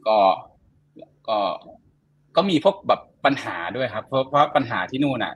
[0.07, 0.19] ก็
[1.29, 1.39] ก็
[2.37, 5.35] ก็มีพวกแบบปัญหาด้วยครับ เพราะเพราะปัญหาที่นู่นอะ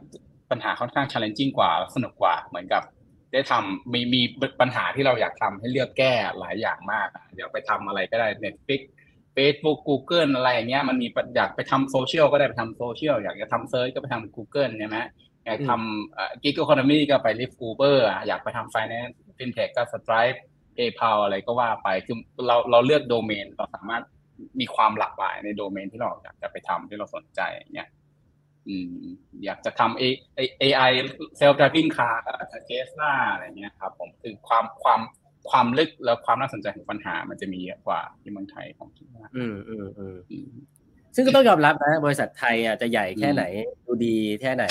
[0.50, 2.82] ปัญหาค่อนข้าง challenging กว่าสนุกกว่า เหมือนกับ
[3.32, 4.22] ได้ทำมีมี
[4.60, 8.80] ปัญหาที่เราอยากทำให้เลือกแก้หลายอย่างมากเดี๋ยวไปทำอะไรก็ได้ Netflix
[9.36, 11.06] Facebook Google อะไรอย่างเงี้ยมันมี
[11.36, 14.98] อยากไปทำโซเชียลก็ได้ไปทำโซเชียลอยากจะทำ search ก็ไปทำ Google ใช่ไหม
[15.44, 20.40] อยากทำ gig economy ก็ไป Lyft Uber อยากไปทำไฟแนนซ์ฟินเทคก็สไตร์
[20.76, 22.16] PayPal อะไรก็ว่าไปคือ
[22.46, 24.02] เราเราเลือกโดเมนเราสามารถ
[24.60, 27.88] มีความหลากหลายในโดเมนที่เราอยากจะไปทำที่เราสนใจอย่างเงี้ย
[29.44, 30.92] อยากจะทำ AI
[31.40, 32.16] self driving car
[32.66, 35.00] Tesla อะไรเงี้ยครับผมคือความความ
[35.48, 40.16] ความลึกและความน่าสนใจของปัญหามันจะมีเยอะกว่าที่เมืองไทยของคิดว่าอืมอืมอืม
[41.14, 43.44] ซึ่งก็ต้องยอมรับนะบริษัทไทยอะจะใหญ่แค่ไหน
[43.86, 44.64] ดูดีแค่ไหน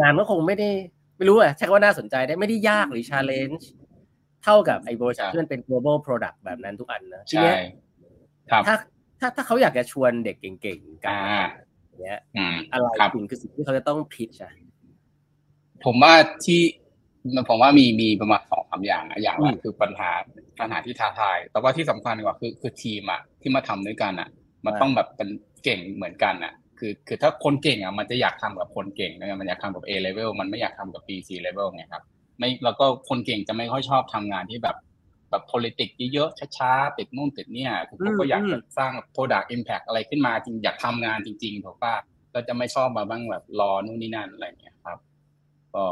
[0.00, 0.68] งานก็คงไม่ได้
[1.16, 3.68] ไม่รู้อะใช่ว่าน่าสนใจได้ไม่ได้ยากหรือ challenge
[4.44, 7.56] เท่ากับไอ้บริษัทที่มันเป็น global product แบบนั้นทุกอันนะทีเนี้ย
[8.66, 8.74] ถ้า
[9.20, 11.14] ถ้าถ้าเขาอยากจะชวนเด็กเก่งๆกัน
[12.04, 12.20] เนี้ย
[12.72, 14.52] อะไรสิ่งคือสิ่งที่เขาจะต้องพิชอะ
[15.84, 16.60] ผมว่าที่
[17.48, 20.10] ผมว่ามีมีประมาณสองสาอย่างนะอย่างแรกคือปัญหา
[20.60, 24.28] ปัญหาที่ท้าทาย แต่ว่าที่สำคัญกว่าคือคือทีมอะที่มาทำด้วยกันอะ
[24.66, 25.28] มันต้องแบบเป็น
[25.64, 32.02] เก่งเหมือนกันอะ คือคือถ้าคนเก่งอะมันจะอยากทำกับคนเก่งนะมันอยากทำกับ A level มันไม่อยากทำกับ B C level ไงครับ
[32.38, 34.76] ไม่แล้วก็คนเก่งจะไม่ค่อยชอบทำงานที่แบบ
[35.30, 41.94] แบบ politics เยอะๆช้าๆติดนู่นติดเนี่ยคือผมก็อยากจะสร้าง product impact อะไรขึ้นมาจริงอยากทำงานจริงๆถูกป่ะ
[42.34, 44.98] ก็จะไม่ชอบมาบ้างแบบรอนู่นนี่นั่นอะไรเงี้ยครับ
[45.74, 45.84] ก็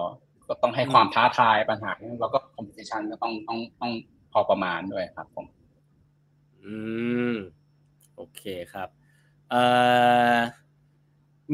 [0.48, 1.90] ก็ต้องให้ความท้าทายปัญหา
[2.20, 3.92] แล้วก็คอมเพลชันก็ต้องต้องต้อง
[4.32, 5.46] พอประมาณด้วยครับผม
[6.62, 6.74] อื
[7.32, 7.34] ม
[8.16, 8.42] โอเค
[8.72, 8.88] ครับ
[9.50, 9.62] เอ่
[10.34, 10.36] อ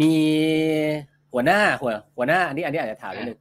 [0.01, 0.15] มี
[1.33, 3.39] หัวหน้าหัว หัวหน้า อันนี้ อันนี้อาจจะถามนิดนึง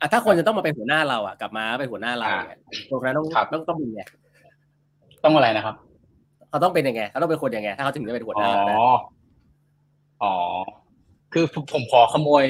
[0.00, 2.58] อะถ้าคนจะต้องมาเป็นหัวหน้าเราอะกลับมาเป็นหัวหน้าเราเนี่ย
[2.90, 4.02] ตรงนั้นต้องต้องต้องมีไง
[5.24, 5.74] ต้องอะไรนะครับ
[6.48, 8.84] เขาต้องเป็นยังไงเขาต้องเป็นคนยังไง ถ้าเขาถึงจะเป็นหัวหน้าอ๋อ
[10.22, 10.34] อ๋อ
[11.32, 12.44] คือผมขอขโมย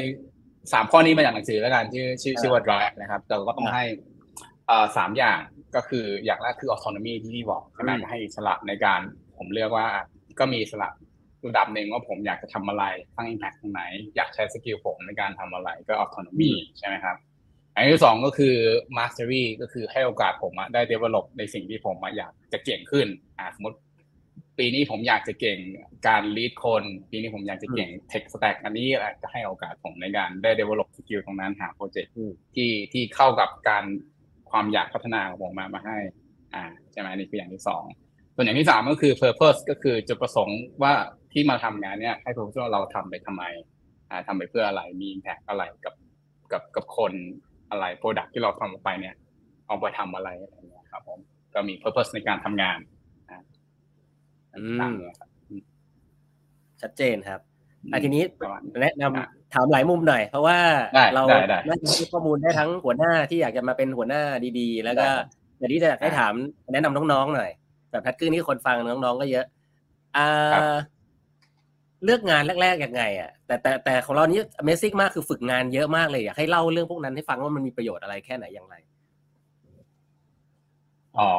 [0.73, 3.85] สามข้อนี้มาจากหนังสือแล้วกันชื่อชื่อชื่อว่า drive นะครับแต่ก็ต้องให้
[4.71, 5.39] อ่าสามอย่าง
[5.77, 9.01] ก็คืออย่างแรกคือ autonomy ที่พี่บอกใช่ไหมให้อิสระในการ
[9.39, 9.87] ผมเลือกว่า
[10.39, 10.89] ก็มีอิสระ
[11.49, 12.85] ระดับหนึ่งว่าผมอยากจะทำอะไร
[13.15, 13.83] สร้าง impact ตรงไหน
[14.17, 17.17] อยากใช้สกิลผมในการทำอะไรก็ autonomy ใช่ไหมครับ
[17.75, 18.55] อันที่สองก็คือ
[18.97, 23.07] mastery ก็คือให้โอกาสผมได้ develop ในสิ่งที่ผมอยากจะเก่งขึ้น
[23.39, 23.79] อ่าสมมติ
[24.59, 25.59] ปีนี้ผมอยากจะเก่ง
[26.09, 28.87] การ lead คน ปีนี้ผมอยากจะเก่ง tech stack อันนี้
[29.23, 32.13] จะให้โอกาสผมในการได้ develop สกิลตรงนั้นหาโปรเจกต์
[32.55, 33.85] ที่ที่เข้ากับการ
[34.51, 35.99] ความอยากพัฒนาของผมมามาให้
[36.55, 37.85] อ่าใช่ไหมนี่คืออย่างที่สอง
[38.35, 40.93] ส่วนอย่างที่สามก็คือ purpose ก็คือจุดประสงค์ว่า
[41.33, 43.43] ที่มาทำงานเนี้ยให้ผมว่าเราทำไปทำไม
[44.11, 45.95] อ่าทำไปเพื่ออะไรมี impact อะไรกับ
[46.53, 47.13] กับกับคน
[47.71, 49.15] อะไร product ที่เราทำออกไปเนี่ย
[49.67, 51.19] เอาไปทำอะไรอะไรเงี้ยครับผม
[51.55, 52.79] ก็มี purpose ในการทำงาน
[56.83, 57.41] ชัดเจนครับ
[57.93, 58.23] อันทีนี้
[58.83, 60.59] แนะนำถามหลายมุมหน่อย เพราะว่า
[61.15, 61.23] เรา
[61.69, 64.23] น่าจะให้ข้อมูลได้ทั้งหัวหน้าที่อยากจะมาเป็นหัวหน้า
[64.59, 65.09] ดีๆ แล้วก็
[65.59, 66.33] อย่างที่จะอยากให้ถาม
[66.73, 67.51] แนะนำน้องๆหน่อย
[67.91, 69.47] แบบแพทกื้นนี่คนฟังน้องๆก็เยอะ
[70.17, 70.75] อ่า
[72.05, 78.75] เลือกงานแรกๆยังไงอะแต่แต่แต่ของเรานี้ Amazing มากคือฝึกงานเยอะมากเลยอยากให้เล่าเรื่องพวกนั้นให้ฟังว่ามันมีประโยชน์อะไรแค่ไหนอย่างไร
[81.19, 81.33] อ๋อ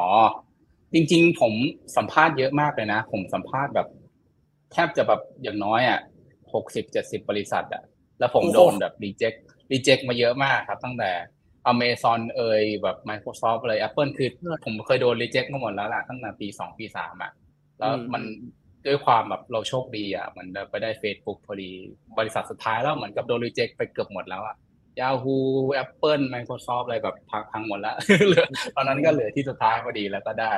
[0.96, 1.52] จริง ๆ ผม
[1.96, 3.88] สัมภาษณ์เยอะมากเลยนะ ผมสัมภาษณ์แบบ
[4.72, 6.00] แทบจะแบบอย่างน้อยอะ
[6.54, 7.82] หกสิบเจ็ดสิบบริษัทอะ
[8.18, 9.34] แล้วผมโดนแบบรีเจ็ค
[9.72, 11.10] รีเจ็คมาเยอะมากครับ ตั้งแต่
[11.66, 14.30] อเมซอนเอ่ยแบบ Microsoft เลย Apple คือ
[14.64, 17.32] ผมเคยโดนรีเจ็คมาหมดแล้วล่ะตั้งแต่ปีสองปีสามอะ
[17.78, 18.22] แล้วมัน
[18.86, 21.70] ด้วยความแบบเราโชคดีอะมันไปได้ Facebook พอดี
[22.18, 24.56] บริษัทสุดท้ายแล้วเหมือนกับโดนรีเจ็คไปเกือบหมดแล้วอะ
[25.00, 25.40] Yahoo
[25.82, 27.96] Apple Microsoft อะไรแบบพังพังหมดแล้ว
[28.76, 30.52] ตอนนั้นก็เหลือที่สุดท้ายพอดีแล้วก็ได้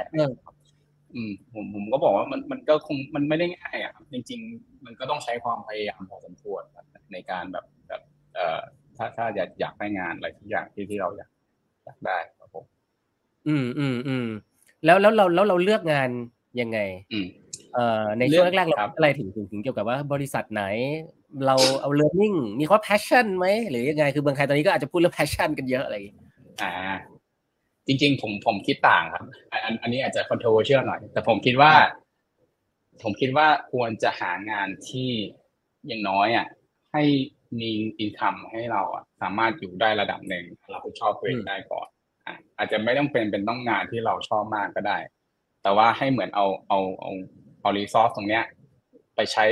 [1.14, 6.62] อืมผมผมก็บอกว่ามันมันก็คงมันไม่ได้ง่ายอะจริง ๆ มันก็ต้องใช้ความพยายามพอสมควร
[7.12, 8.03] ในการแบบแบบ
[8.34, 8.61] เอ่อ
[8.97, 11.30] ถ้าถ้าอยากอยากได้งานอะไรทุกอย่างที่ที่เราอยาก
[11.84, 12.64] อยากได้ครับผม
[13.49, 14.26] อืมอืมอืม
[14.84, 16.11] แล้วแล้วเราแล้วเราเลือกงาน
[16.61, 16.78] ยังไง
[17.12, 17.26] อืม
[17.74, 20.64] เอ่อในช่วงแรกๆเราอะไรถึงถึงถึงเกี่ยวกับว่าบริษัทไหน
[21.47, 25.97] เราเอา learning มีความ passion ไหมหรือยังไงคือเมืองไทยตอนนี้ก็อาจจะพูดเรื่อง passion กันเยอะอะไร
[26.62, 26.72] อ่า
[27.87, 31.72] จริง ๆ ผมผมคิดต่างครับ อันอันนี้อาจจะ controversial หน่อย แต่ผมคิดว่า
[33.03, 35.11] ผมคิดว่าควรจะหางานที่
[35.87, 36.47] อย่างน้อยอะ
[36.93, 37.03] ให้
[37.61, 41.89] มีอินคัมให้เราอะสามารถอยู่ได้ระดับหนึ่งเราชอบตัวเองได้ก่อน
[42.26, 44.99] อะอาจจะไม่ต้องเป็นเป็นต้องงานที่เราชอบมากก็ได้
[45.62, 47.11] แต่ว่าให้เหมือนเอาเอาเอา
[47.61, 48.45] เอา resource ตรงเนี้ย
[49.16, 49.45] ไปใช้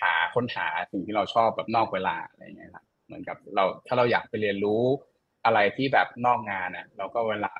[0.00, 4.82] หาค้นหาสิ่งที่เราชอบแบบนอกเวลาอะไรอย่างเงี้ยครับเหมือนกับเราถ้าเราอยากไปเรียนรู้
[5.44, 7.52] อะไรที่แบบนอกงานอะเราก็เวลา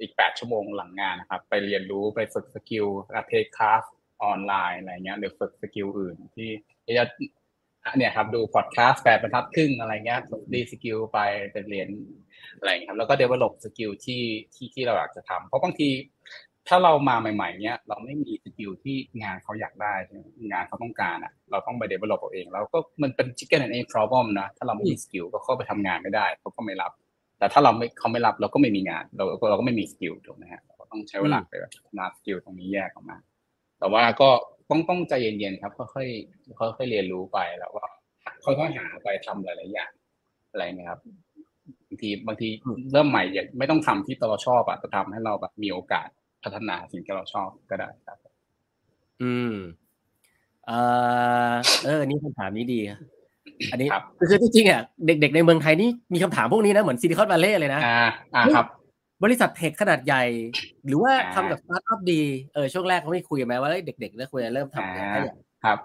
[0.00, 2.86] อีกแปดชั่วโมงหลังงานนะครับ ไปเรียนรู้ไปฝึกสกิล
[3.28, 3.82] take class
[4.22, 6.50] ออนไลน์อะไรเงี้ยหรือฝึกสกิลอื่น ที่
[6.98, 7.04] จะ
[7.96, 10.20] เนี่ยครับดูพอดแคสต์แปดบรรทัดครึ่งอะไรเงี้ย
[10.52, 11.18] ดีสกิลไป
[11.52, 11.88] ไปเรียน
[12.58, 14.22] อะไรเงี้ยครับแล้วก็ develop สกิลที่
[14.54, 15.88] ที่ที่เราอยากจะทำเพราะบางที
[16.68, 19.92] ถ้าเรามาใหม่ ๆเนี้ยเราไม่มีสกิลที่งานเขาอยากได้
[20.50, 26.92] งานเขาต้องการอะ เราต้องไป develop เอาเองแล้วก็มันเป็น chicken and egg problem นะถ้าเราไม่มีสกิลก็เข้าไปทำงานไม่ได้เขาก็ไม่รับ
[27.38, 33.16] แต่ถ้าเราไม่เขาไม่รับเราก็ไม่มีงาน เราเราก็ไม่มีสกิลถูกไหมฮะเราก็ต้องใช้เวลาไปพัฒนาสกิลตรงนี้แยกออกมา
[33.78, 34.28] แต่ว่าก็
[34.70, 37.84] ต้องต้องใจเย็นๆครับค่อยๆค่อยๆเรียนรู้ไปแล้วก็
[38.44, 39.90] ค่อยๆหาไปทำหลายๆอย่าง
[40.50, 41.00] อะไรนะครับ
[41.88, 42.48] บางทีบางที
[42.92, 46.08] เริ่มใหม่อย่าไม่ต้องทำที่เราชอบอะแต่ทำให้เราแบบมีโอกาส
[46.44, 48.18] พัฒนาสิ่งที่เราชอบก็ได้ครับ
[49.22, 49.54] อืม
[50.66, 50.72] เอ
[51.50, 51.52] อ
[51.84, 52.80] เออนี่คำถามนี้ดี
[53.72, 58.66] อันนี้ครับคือจริงๆอะเด็กๆในเมืองไทยนี่มีคำถามพวกนี้นะเหมือนซิลิคอนวัลเลย์เลยนะอ่าอ่าครับ
[59.24, 60.24] บริษัทเทคขนาดใหญ่
[60.86, 62.20] หรือว่าอ่าทำกับสตาร์ทอัพดี
[62.54, 65.78] เออช่วงแรกเขาไม่คุยกันไหมว่าเอ้ยเด็กๆเริ่มคุยกันเริ่มทำเนี่ยอ่าถ้าอยากครับ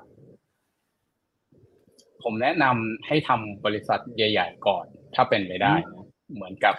[2.24, 4.86] ผมแนะนำให้ทำบริษัทใหญ่ ๆ ก่อน
[5.16, 6.05] ถ้าเป็นไปได้นะ
[6.36, 6.76] เหมือนกับ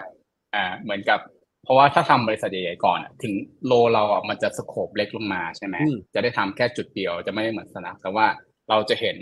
[0.54, 1.20] อ่า เหมือนกับ
[1.64, 3.34] เพราะว่าถ้าทำบริษัทใหญ่ๆก่อนอะถึง
[3.66, 5.76] โลเราอะมันจะสโคปเล็กลงมาใช่ไหม
[6.14, 8.26] จะได้ทำแค่จุดเดียวจะไม่ได้เหมือนสนับแต่ว่า
[8.70, 9.16] เราจะเห็น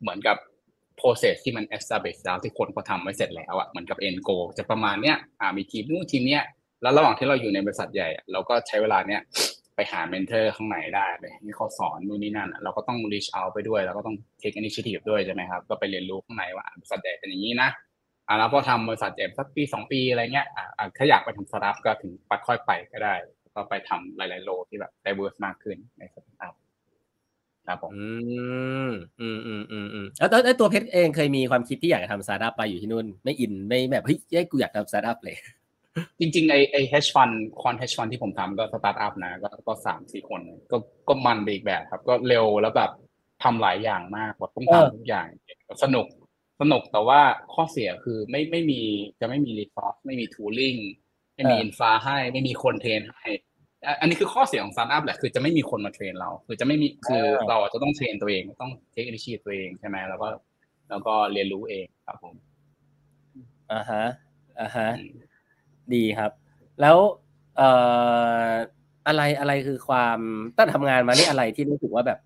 [0.00, 0.36] เหมือนกับ
[1.00, 6.44] process ที่มัน establish แล้วที่คนเขาทำไว้เสร็จแล้วอะเหมือนกับ end goal จะประมาณเนี้ยอ่ามีทีมนู้นทีมเนี้ย
[6.82, 9.20] แล้วระหว่างที่เราอยู่ในบริษัทใหญ่อะเราก็ใช้เวลาเนี้ย
[9.76, 17.68] ไปหา mentor ข้างในได้ไปให้เขาสอนนู่นนี่นั่นอะเราก็ต้อง reach out ไปด้วย แล้วก็ต้อง take initiative ด้วยใช่ไหมครับ ก็ไปเรียนรู้ข้างในว่าอะบริษัทใหญ่เป็นอย่างนี้นะ
[18.28, 23.14] อ่าแล้วพอทำบริษัทใหญ่สักปีสองปีอะไรเงี้ยอ่าอ่าถ้าอยากไปทำสตาร์ทอัพก็ถึงปัดค่อยไปก็ได้
[23.54, 26.54] ก็ไปทำหลาย ๆ role ที่แบบ diverse มากขึ้นในสตาร์ท
[27.68, 28.06] ครับผมอื
[28.88, 35.36] มอืมอืมอืมอืมแล้วแล้วแล้วตัวเพชรเองเคยมีความคิดที่อยากจะทำสตาร์ทอัพไปอยู่ที่นู่น ไม่อินไม่แบบเฮ้ยเอ้ยกูอยากทำสตาร์ทอัพเลย
[36.20, 40.76] จริงๆไอไอ hedge fund คอน hedge fund ที่ผมทำก็สตาร์ทอัพนะ ก็ก็สามสี่คนก็
[41.08, 42.90] ก็มันไปอีกแบบครับ ก็เร็วแล้วแบบ
[43.42, 45.26] ทำหลายอย่างมากแบบต้องเออทำทุกอย่าง
[45.82, 46.06] สนุก
[46.60, 47.20] สนุกแต่ว่า
[47.54, 48.80] ข้อเสียคือไม่ไม่มี
[49.20, 50.78] จะไม่มี resource ไม่มี tooling
[51.34, 53.26] ไม่มี infra ให้ ไม่มีคน train ให้
[53.86, 60.28] อะอันนี้คือข้อเสียของสตาร์ทอัพแหละคือจะไม่มีคนมา train เรา คือจะไม่มีคือเราจะต้องเทรนตัวเอง ต้องเทค i ิ i ตัวเองใช่ไหมแล้วก็
[60.90, 62.34] แล้วก็เรียนรู้เองครับผม
[63.72, 64.04] อ่าฮะ
[64.60, 64.88] อ่าฮะ
[65.94, 66.30] ดีครับ
[66.80, 66.96] แล้ว
[67.56, 67.70] เอ่
[68.46, 68.50] อ
[69.06, 70.18] อะไรอะไรคือความ
[70.56, 72.18] ตั้งทำงานมานี่อะไรที่รู้สึกว่าแบบ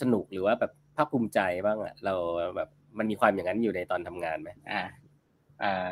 [0.00, 2.14] สนุกหรือว่าแบบภาคภูมิใจบ้างอะเรา
[2.56, 4.82] แบบ มันมีความอย่างนั้นอยู่ในตอนทำงานไหมอ่า
[5.62, 5.88] อ่า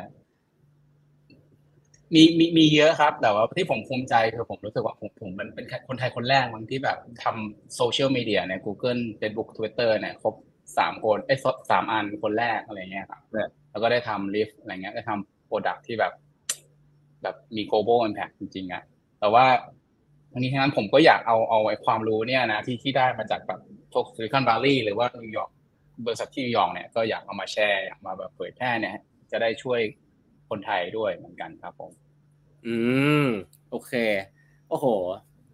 [2.13, 10.35] มีมีมีเยอะครับ แต่ว่าที่ผมภูมิใจคือผมรู้สึกว่าผมผมเป็นเป็นคนไทยคนแรกบางที่แบบทำโซเชียลมีเดียใน Google Facebook Twitter เนี่ยครบ
[10.77, 11.35] สามคนไอ้
[11.69, 13.21] สามอันคนแรกอะไรเงี้ยครับ
[13.71, 16.13] แล้วก็ได้ทำ Lyft อะไรเงี้ยได้ทำ product ที่แบบ
[17.23, 18.83] แบบมี global impact จริงๆอะ
[19.19, 19.45] แต่ว่า
[20.31, 23.59] ทั้งนี้ทั้งนั้นผมก็อยากเอาเอาไอ้ความรู้เนี่ยนะที่ที่ได้มาจากแบบ
[23.93, 25.51] พวกซิลิคอน v ล l ี y หรือว่านิวยอร์ก
[26.05, 28.93] บริษัทที่นิวยอร์กเนี่ยก็อยากเอามาแชร์อยากมาแบบเผยแพร่เนี่ย
[29.31, 29.79] จะได้ช่วย
[30.49, 31.91] คนไทยด้วยเหมือนกันครับผม
[32.65, 32.75] อื
[33.25, 33.27] ม
[33.71, 33.93] โอเค
[34.69, 34.85] โอ้โห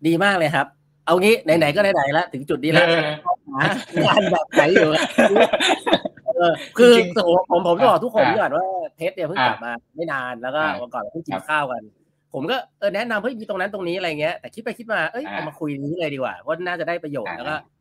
[0.07, 0.67] ดีมากเลยครับ
[1.05, 2.87] เอางี้ไหนๆก็ไหนๆแล้วถึงจุดนี้แล้ว
[3.53, 3.63] หา
[4.05, 4.89] งานแบบไหนอยู่
[6.25, 8.65] เออคือจริงๆผมผมผมจะบอกทุกคนอ่าก่อนว่า
[8.97, 11.83] เทสเนี่ยเพิ่งอ่ากลับมาไม่นานแล้วก็อ่าวันก่อนเราเพิ่งกิครันบข้าวกัน
[12.33, 17.72] ผมก็เออแนะนำเฮ้ยมีตรงนั้นตรงนี้อะไรเงี้ยแต่คิดไปคิดมาเอ้ยอ่าเอามาคุยนี้เลยดีกว่าเพราะน่าจะได้ประโยชน์อ่าแล้วก็ครับผม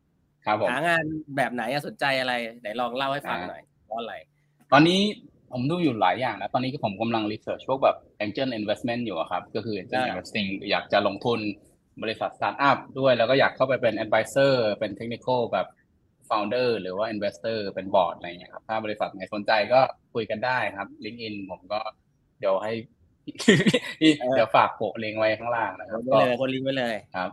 [0.69, 1.03] หางาน
[1.37, 4.13] แบบไหนอะสนใจอะไรไหนลองเล่าให้ฟังอ่าหน่อยเพราะอะไร
[4.71, 4.99] ตอนนี้
[5.51, 11.39] ผมดูอยู่หลายอย่างนะ ตอนนี้ก็ผมกำลังรีเสิร์ชพวกแบบ angel investment อยู่อะครับ ก็คือ angel อ่า investing อยากจะลงทุน
[12.03, 15.67] บริษัทสตาร์ทอัพด้วยแล้วก็อยากเข้าไปเป็น advisor เป็น technical แบบ
[16.29, 19.79] founder หรือว่า investor เป็นบอร์ดอะไรเงี้ยครับ ถ้าบริษัทไหนสนใจก็
[20.13, 21.79] คุยกันได้ครับ LinkedIn ผมก็
[22.39, 22.73] เดี๋ยวให้
[24.35, 27.29] เดี๋ยวฝากโปะลิงก์ไว้ข้างล่างนะครับคนไว้เลยคนลิงก์ไว้เลยครับ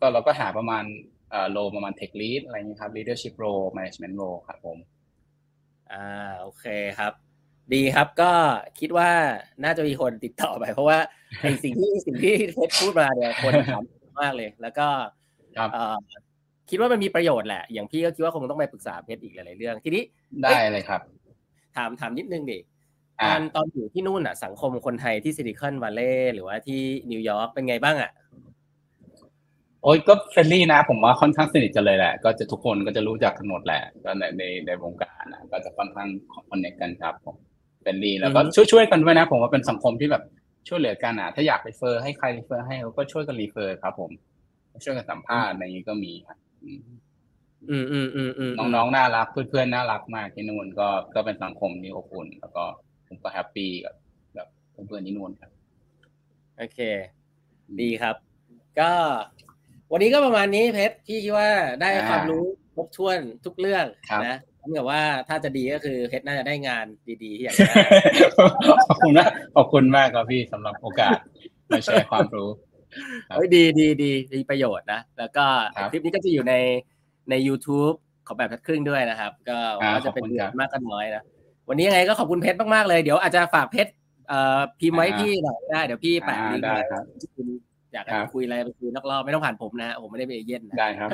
[0.00, 1.11] ก็เราก็หาประมาณเอ่อ
[1.50, 4.78] โลประมาณ tech lead อะไรเงี้ยครับ leadership role management role ครับผม
[5.92, 6.06] อ่า
[6.40, 6.66] โอเค
[6.98, 7.12] ครับ
[7.74, 8.30] ดีครับก็
[8.80, 9.10] คิดว่า
[9.64, 10.98] น่าจะมีคนติดต่อไป เพราะว่า
[11.40, 13.82] ไอสิ่งที่สิ่งที่เพชรพูดมาเนี่ยคนถาม
[14.20, 14.86] มากเลย แล้วก็
[15.58, 15.98] ครับเอ่อ
[16.70, 20.02] คิดว่ามันมีประโยชน์แหละ อย่างพี่ก็คิดว่าคงต้องไปปรึกษาเพชรอีกหลายๆเรื่อง ทีนี้
[20.42, 21.00] ได้เลยครับ
[21.76, 22.62] ถามถามนิดนึงดิต
[23.20, 26.80] อ่าอนตอนอยู่ที่นู่นอะ สังคมคนไทยที่ Silicon Valley หรือว่าที่
[27.10, 28.10] นิวยอร์กเป็นไงบ้างอะ
[29.82, 36.08] โอ้ยก็ friendly นะ ผมว่าค่อนข้างสนิทกันเลยแหละ ก็จะทุกคนก็จะรู้จักกันหมดแหละก็ในในในวงการนะก็จะค่อนข้าง
[36.48, 37.36] connect กันครับผม
[37.80, 40.22] friendly แล้วก็ช่วยช่วยกันด้วยนะ ผมว่าเป็นสังคมที่แบบ
[40.68, 44.10] ช่วยเหลือกันอะถ้าอยาก refer ให้ใคร refer ให้เขาก็ช่วยกัน refer ครับผม
[44.84, 52.64] ช่วยกันสัมภาษณ์อะไรอย่างนี้ก็มีครับอืมอืมอืมอืมน้องๆน่ารักเพื่อนๆน่ารักมากที่นู่นก็ก็เป็นสังคมที่อบอุ่นแล้วก็
[53.08, 53.94] ผมก็แฮปปี้กับ
[54.34, 55.50] แบบเพื่อนๆที่นู่นครับ
[56.58, 56.78] โอเค
[57.80, 58.16] ดีครับ
[58.80, 58.90] ก็
[59.92, 63.84] วันนี้ก็ประมาณนี้เพชรพี่คิดว่าได้ความรู้ครบถ้วนทุกเรื่อง
[64.26, 64.38] นะ
[64.68, 66.86] เหมือนว่าถ้าจะดีก็คือเพชรน่าจะได้งาน
[67.22, 67.74] ดีๆที่อยากได้
[68.88, 69.26] ขอบคุณนะ
[69.56, 71.18] ขอบคุณมากครับพี่สำหรับโอกาส
[71.70, 72.50] มาแชร์ความรู้
[73.36, 75.44] เฮ้ยดีดีดีมีประโยชน์นะ แล้วก็
[75.90, 76.54] คลิปนี้ก็จะอยู่ใน
[77.30, 77.94] ใน YouTube
[78.26, 81.22] ของแบบทัดครึ่งด้วยนะครับ ก็ว่าจะเป็นประโยชน์มากก็น้อยนะ
[81.68, 83.90] วันนี้ยังไงก็ขอบคุณเพชรมากๆเลยเดี๋ยวอาจจะฝากเพชร
[84.28, 86.82] เอ่อพิมพ์ไว้พี่หน่อยได้เดี๋ยวพี่แปะลิงก์ไว้
[87.36, 87.48] คุณ
[87.92, 91.10] อยากคุยอะไรไปคุยนอกรอบไม่ต้องผ่านผมนะผมไม่ได้เป็นเอเย่นนะได้ครับ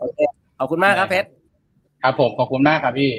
[0.00, 0.18] โอเค
[0.58, 1.28] ขอบคุณมากครับเพชร
[2.02, 3.12] ครับผมขอบคุณมากครับพี่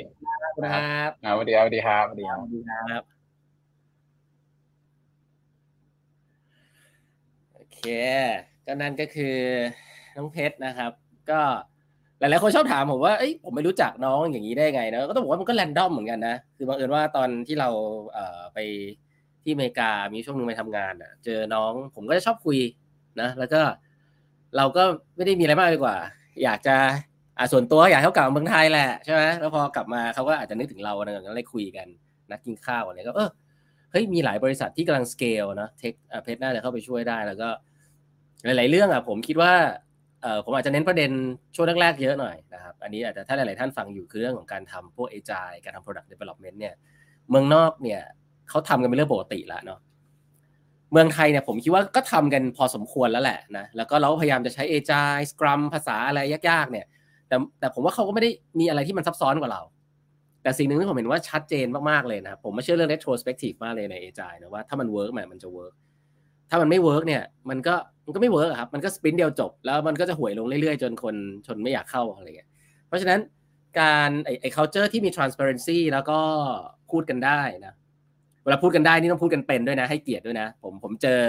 [0.73, 3.01] ครับสวัสดีครับสวัสดีครับสวัสดีครับสวัสดีครับ
[7.53, 7.81] โอเค
[8.65, 9.35] ก็นั่นก็คือ
[10.15, 10.91] น้องเพชรนะครับ
[11.31, 11.39] ก็
[12.19, 17.69] หลายๆคนชอบถามผมว่าเอ้ยผมไม่รู้จักน้องอย่างนี้ได้ไงนะก็ต้องบอกว่ามันก็แรนดอมเหมือนกันนะ คือบังเอิญว่าตอนที่เรา
[18.13, 18.59] เอ่อไป
[19.43, 22.59] ที่อเมริกามีช่วงนึงไปทำงานอะ เจอน้องผมก็จะชอบคุย
[23.21, 23.61] นะแล้วก็
[24.57, 24.83] เราก็
[25.15, 25.97] ไม่ได้มีอะไรมากดีกว่า
[26.43, 26.75] อยากจะ
[27.37, 31.87] อ่าส่วนตัวอยากให้เขากลับมาเมืองไทยแหละใช่ไหมแล้วพอกลับมาเขาก็อาจจะนึกถึงเราอะไรก็เลยคุยกัน
[32.31, 33.29] นัดกินข้าวอะไรก็เออ
[33.91, 37.49] เฮ้ยมีหลายบริษัทที่กำลังสเกลนะเทคเพชรน่าจะเข้าไปช่วยได้ แล้วก็
[38.45, 39.53] หลาย ๆ เรื่องอะผมคิดว่า
[40.21, 41.11] เออผมอาจจะเน้นประเด็น
[41.55, 46.73] ช่วงแรก ๆ เยอะหน่อยนะครับ อันนี้อาจจะถ้าหลาย ๆ ท่านฟังอยู่คือเรื่องของการทำพวก AI การทำ product development เนี่ย
[47.29, 48.01] เมืองนอกเนี่ย
[48.49, 49.79] เขาทำกันเป็นเรื่องปกติแล้วเนาะ
[50.91, 56.19] เมืองไทยเนี่ยผมคิดว่าก็ทำกันพอสมควรแล้วแหละนะแล้วก็เราพยายามจะใช้ Agile Scrum ภาษาอะไร
[56.49, 56.85] ยากๆ เนี่ย
[57.27, 58.29] แต่แต่ผมว่าเขาก็ไม่ได้
[58.59, 59.61] มีอะไรที่มันซับซ้อนกว่าเรา
[60.43, 65.73] แต่สิ่งหนึ่งที่ผมเห็นว่าชัดเจนมากๆเลยนะผมไม่เชื่อเรื่อง retrospective มากเลยใน AI นะว่าถ้ามัน work มันมันจะ work
[66.49, 67.75] ถ้ามันไม่ work เนี่ยมันก็
[68.05, 71.15] มันก็ไม่ work ครับมันก็ sprint เดียวจบ แล้วมันก็จะห่วยลงเรื่อยๆ จนคน
[71.47, 72.49] ชนไม่อยากเข้าอะไรเงี้ย
[72.87, 73.19] เพราะฉะนั้น
[73.79, 76.19] การไอ้ culture ที่มี transparency แล้วก็
[76.89, 77.73] พูดกันได้นะ
[78.51, 81.19] แล้วพูดกันได้นี่ต้องพูดกันเป็นด้วยนะให้เกียรติด้วยนะ ผมผมเจอ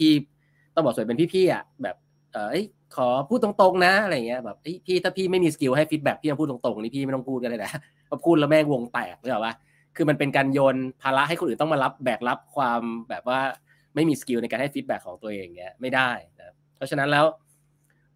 [0.00, 1.96] พี่ๆต้องบอกส่วนใหญ่เป็นพี่ๆอะแบบ
[2.32, 2.56] เออ
[2.96, 4.56] ขอพูดตรงๆนะอะไรเงี้ยแบบ
[4.86, 7.70] พี่ถ้าพี่ไม่มี skill ให้ feedback พี่ต้องพูดตรงๆนี่พี่ไม่ต้องพูดกันเลยนะ
[8.08, 9.54] พอพูดแล้วแม่งวงแตกเลยหรอวะ
[9.96, 13.40] คือมันเป็นการโยนภาระให้คนอื่นต้องมารับแบกรับความแบบว่า
[13.94, 17.24] ไม่มี skill ในการให้ feedback ของตัวเองเนี้ยไม่ได้นะเพราะฉะนั้นแล้ว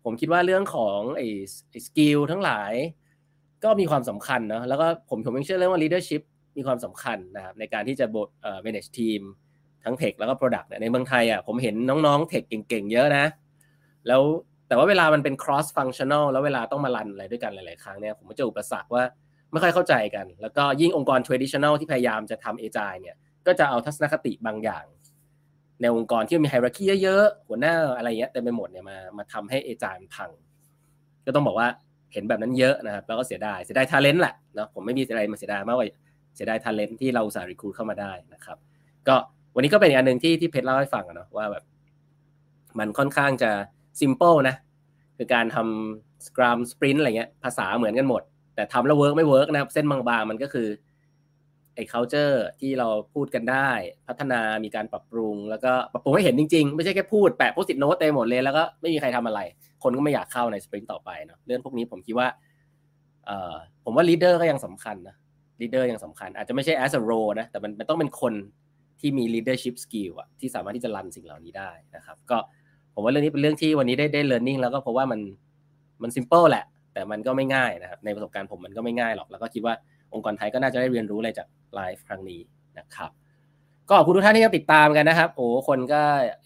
[0.05, 1.29] ผมคิดว่าเรื่องของไอ้
[1.87, 2.73] สกิลทั้งหลาย
[3.65, 6.23] ก็มีความสำคัญเนาะแล้วก็ผมผมยังเชื่อเรื่องว่า leadership
[6.61, 9.23] มีความสำคัญนะครับในการที่จะบทเอ่อ manage team
[9.85, 11.75] ทั้งเทคแล้วก็ product เนี่ยในเมืองไทยอะผมเห็น
[12.07, 13.25] น้องๆเทคเก่งๆ เยอะนะ
[14.09, 14.23] แล้ว
[14.69, 19.03] แต่ว่าเวลามันเป็น cross functional แล้วเวลาต้องมารันอะไรด้วยกันหลายๆ ครั้งเนี่ยผมก็เจออุปสรรคว่า
[19.53, 24.85] ไม่ค่อยเข้าใจกัน แล้วก็ยิ่งองค์กร traditional ที่พยายามจะทำ agile เนี่ยก็จะเอาทัศนคติบางอย่าง
[25.81, 30.31] ในองค์กรที่มี hierarchy เยอะๆหัวหน้าอะไรเงี้ยเต็มไปหมดเนี่ยมามาทำให้ Agile มันพัง
[31.27, 31.69] ก็ต้องบอกว่า
[32.13, 35.87] เห็นแบบนั้นเยอะนะครับแล้วก็เสียดายเสียดาย talent แหละเนาะผมไม่มีอะไรมาเสียดายมากกว่า
[36.35, 38.59] เสียดาย talent ที่เราอุตส่าห์ recruit เข้ามาได้นะครับ
[39.09, 39.17] ก็
[39.55, 41.65] วันนี้ก็เป็นอีกอันหนึ่งที่ที่เพชรเล่าให้ฟังเนาะว่าแบบ
[42.79, 43.51] มันค่อนข้างจะ
[44.01, 44.57] simple นะ
[45.17, 48.23] คือการทำ Scrum sprint อะไรเงี้ยภาษาเหมือนกันหมด
[48.55, 50.69] แต่ทำแล้ว work ไม่ work นะครับเส้นบางๆมันก็คือ
[51.75, 53.71] ไอ้ culture ที่เราพูดกันได้
[54.09, 59.41] พัฒนามีการปรับปรุง แล้วก็ปรับปรุงให้เห็นจริงๆ ไม่ใช่แค่พูดแปะ Post-it note เต็มหมดเลยแล้วก็ไม่มีใครทำอะไร
[59.83, 62.29] คนก็ไม่อยากเข้าใน sprint ต่อไปเนาะเรื่องพวกนี้ผมคิดว่า
[63.27, 63.55] เอ่อ
[63.85, 65.17] ผมว่า leader ก็ยังสำคัญนะ
[65.61, 68.35] leader ยังสำคัญ อาจจะไม่ใช่ as a role นะ แต่มันมันต้องเป็นคน
[69.01, 72.39] ที่มี leadership skill อะที่สามารถที่จะ run สิ่งเหล่านี้ได้นะครับ ก็
[72.95, 75.21] ผมว่าเรื่องนี้เป็นเรื่องที่วันนี้ได้ได้ learning แล้วก็เพราะว่ามัน
[76.03, 79.75] มัน simple แหละ แต่มันก็ไม่ง่ายนะครับ ในประสบการณ์ผมมันก็ไม่ง่ายหรอก แล้วก็คิดว่า
[80.15, 82.41] องค์กรไทยก็น่าจะได้เรียนรู้อะไรจากไลฟ์ครั้งนี้
[82.79, 83.11] นะครับ
[83.89, 86.03] ก็ขอบคุณทุกท่านที่ติดตามกันนะครับ โอ้คนก็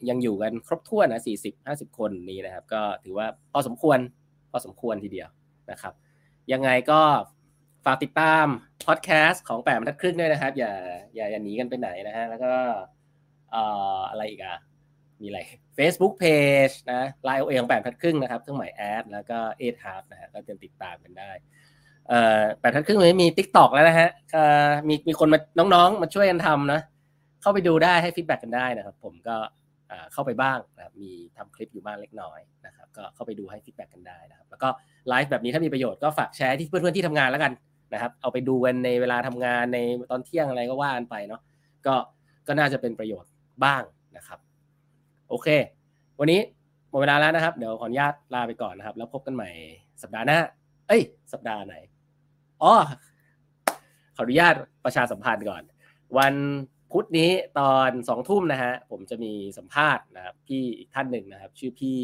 [0.08, 3.98] ยังอยู่กันครบถ้วนนะสี่สิบห้าสิบคนนี้นะครับ ก็ถือว่าพอสมควร
[4.50, 5.28] พอสมควรทีเดียว
[5.70, 5.94] นะครับ
[6.52, 7.00] ยังไงก็
[7.84, 8.46] ฝากติดตาม
[8.86, 10.72] พอดแคสต์ของแปดบรรทัดครึ่งด้วยนะครับ อย่า
[11.14, 12.52] อย่าอย่าหนีกันไปไหนนะฮะแล้วก็
[13.50, 13.62] เอ่
[13.96, 14.56] ออะไรอีกอะ
[15.20, 15.40] มีอะไร
[15.78, 21.30] Facebook Page นะ LINE OA ของแปดบรรทัดครึ่งนะครับเครื่องหมาย at แล้วก็ eight half นะฮะก็เตรียมติดตามกันได้
[22.08, 24.08] เอ่อแปดบรรทัดครึ่งเลยมี TikTok แล้วนะฮะ
[24.88, 26.80] มีมีคนมาน้องๆ มาช่วยกันทำนะ
[27.42, 29.36] เข้าไปดูได้ให้ feedback กันได้นะครับ ผมก็
[30.12, 34.68] เข้าไปบ้างนะมีทำคลิปอยู่บ้างเล็กน้อยนะครับ ก็เข้าไปดูให้ feedback กันได้นะครับ แล้วก็
[35.08, 37.52] ไลฟ์แบบนี้ถ้ามีประโยชน์ก็ฝากแชร์ที่เพื่อนๆที่ทำงานแล้วกัน
[37.92, 39.78] นะครับ เอาไปดูกันในเวลาทำงานใน
[40.10, 41.40] ตอนเที่ยงอะไรก็ว่ากันไปเนาะ
[41.86, 41.94] ก็
[42.46, 43.30] ก็น่าจะเป็นประโยชน์
[43.64, 43.82] บ้าง
[44.16, 44.38] นะครับ
[45.28, 45.48] โอเค
[46.18, 46.40] วันนี้
[46.90, 49.48] หมดเวลาแล้วนะครับ เดี๋ยวขออนุญาตลาไปก่อนนะครับ แล้วพบกันใหม่
[50.02, 50.38] สัปดาห์หน้า
[50.88, 51.76] เอ้ย สัปดาห์ไหน
[52.62, 52.72] อ๋อ
[54.16, 54.54] ขออนุญาต
[54.84, 55.62] ประชาสัมพันธ์ก่อน
[56.18, 56.34] วัน
[56.92, 62.00] พุธนี้ตอนสองทุ่มนะฮะผมจะมีสัมภาษณ์นะครับพี่อีกท่านหนึ่งนะครับ ชื่อพี่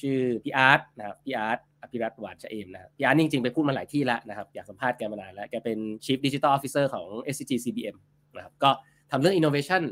[0.00, 7.96] ชื่อพี่อาร์ตนะครับพี่อาร์ต อภิรัตหวานชะเอมนะครับพี่อาร์ตจริงๆไปพูดมาหลายที่แล้วนะครับ อยากสัมภาษณ์แกมานานแล้ว แกเป็น Chief Digital Officer ของ SCG CBM
[8.36, 8.70] นะครับ ก็
[9.10, 9.82] ทำเรื่อง innovation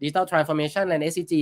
[0.00, 1.34] digital transformation ใน SCG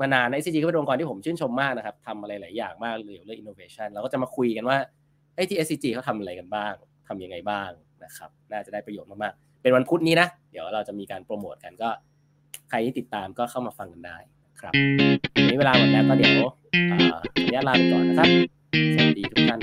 [0.00, 4.76] มานานใน SCG ก็เป็นองค์กรที่ผมชื่นชมมากนะครับทำอะไรหลายอย่างมากเลยเรื่อง innovation เราก็จะมาคุยกันว่า
[5.34, 6.72] ไอ้ที่ SCG เขาทำอะไรกันบ้าง
[7.08, 7.70] ทำยังไงบ้าง
[8.04, 11.90] นะครับ น่าจะได้ประโยชน์มากๆ เป็นวันพุธนี้นะ เดี๋ยวเราจะมีการโปรโมทกันก็
[12.70, 14.18] ใครที่ติดตามก็เข้ามาฟังกันได้
[14.60, 14.72] ครับ
[15.34, 16.32] วันนี้เวลาหมดแล้วก็เดี๋ยว
[16.90, 18.28] อ่าขออนุญาตลาไปก่อนนะครับ
[18.72, 19.60] สวัสดีทุกท่าน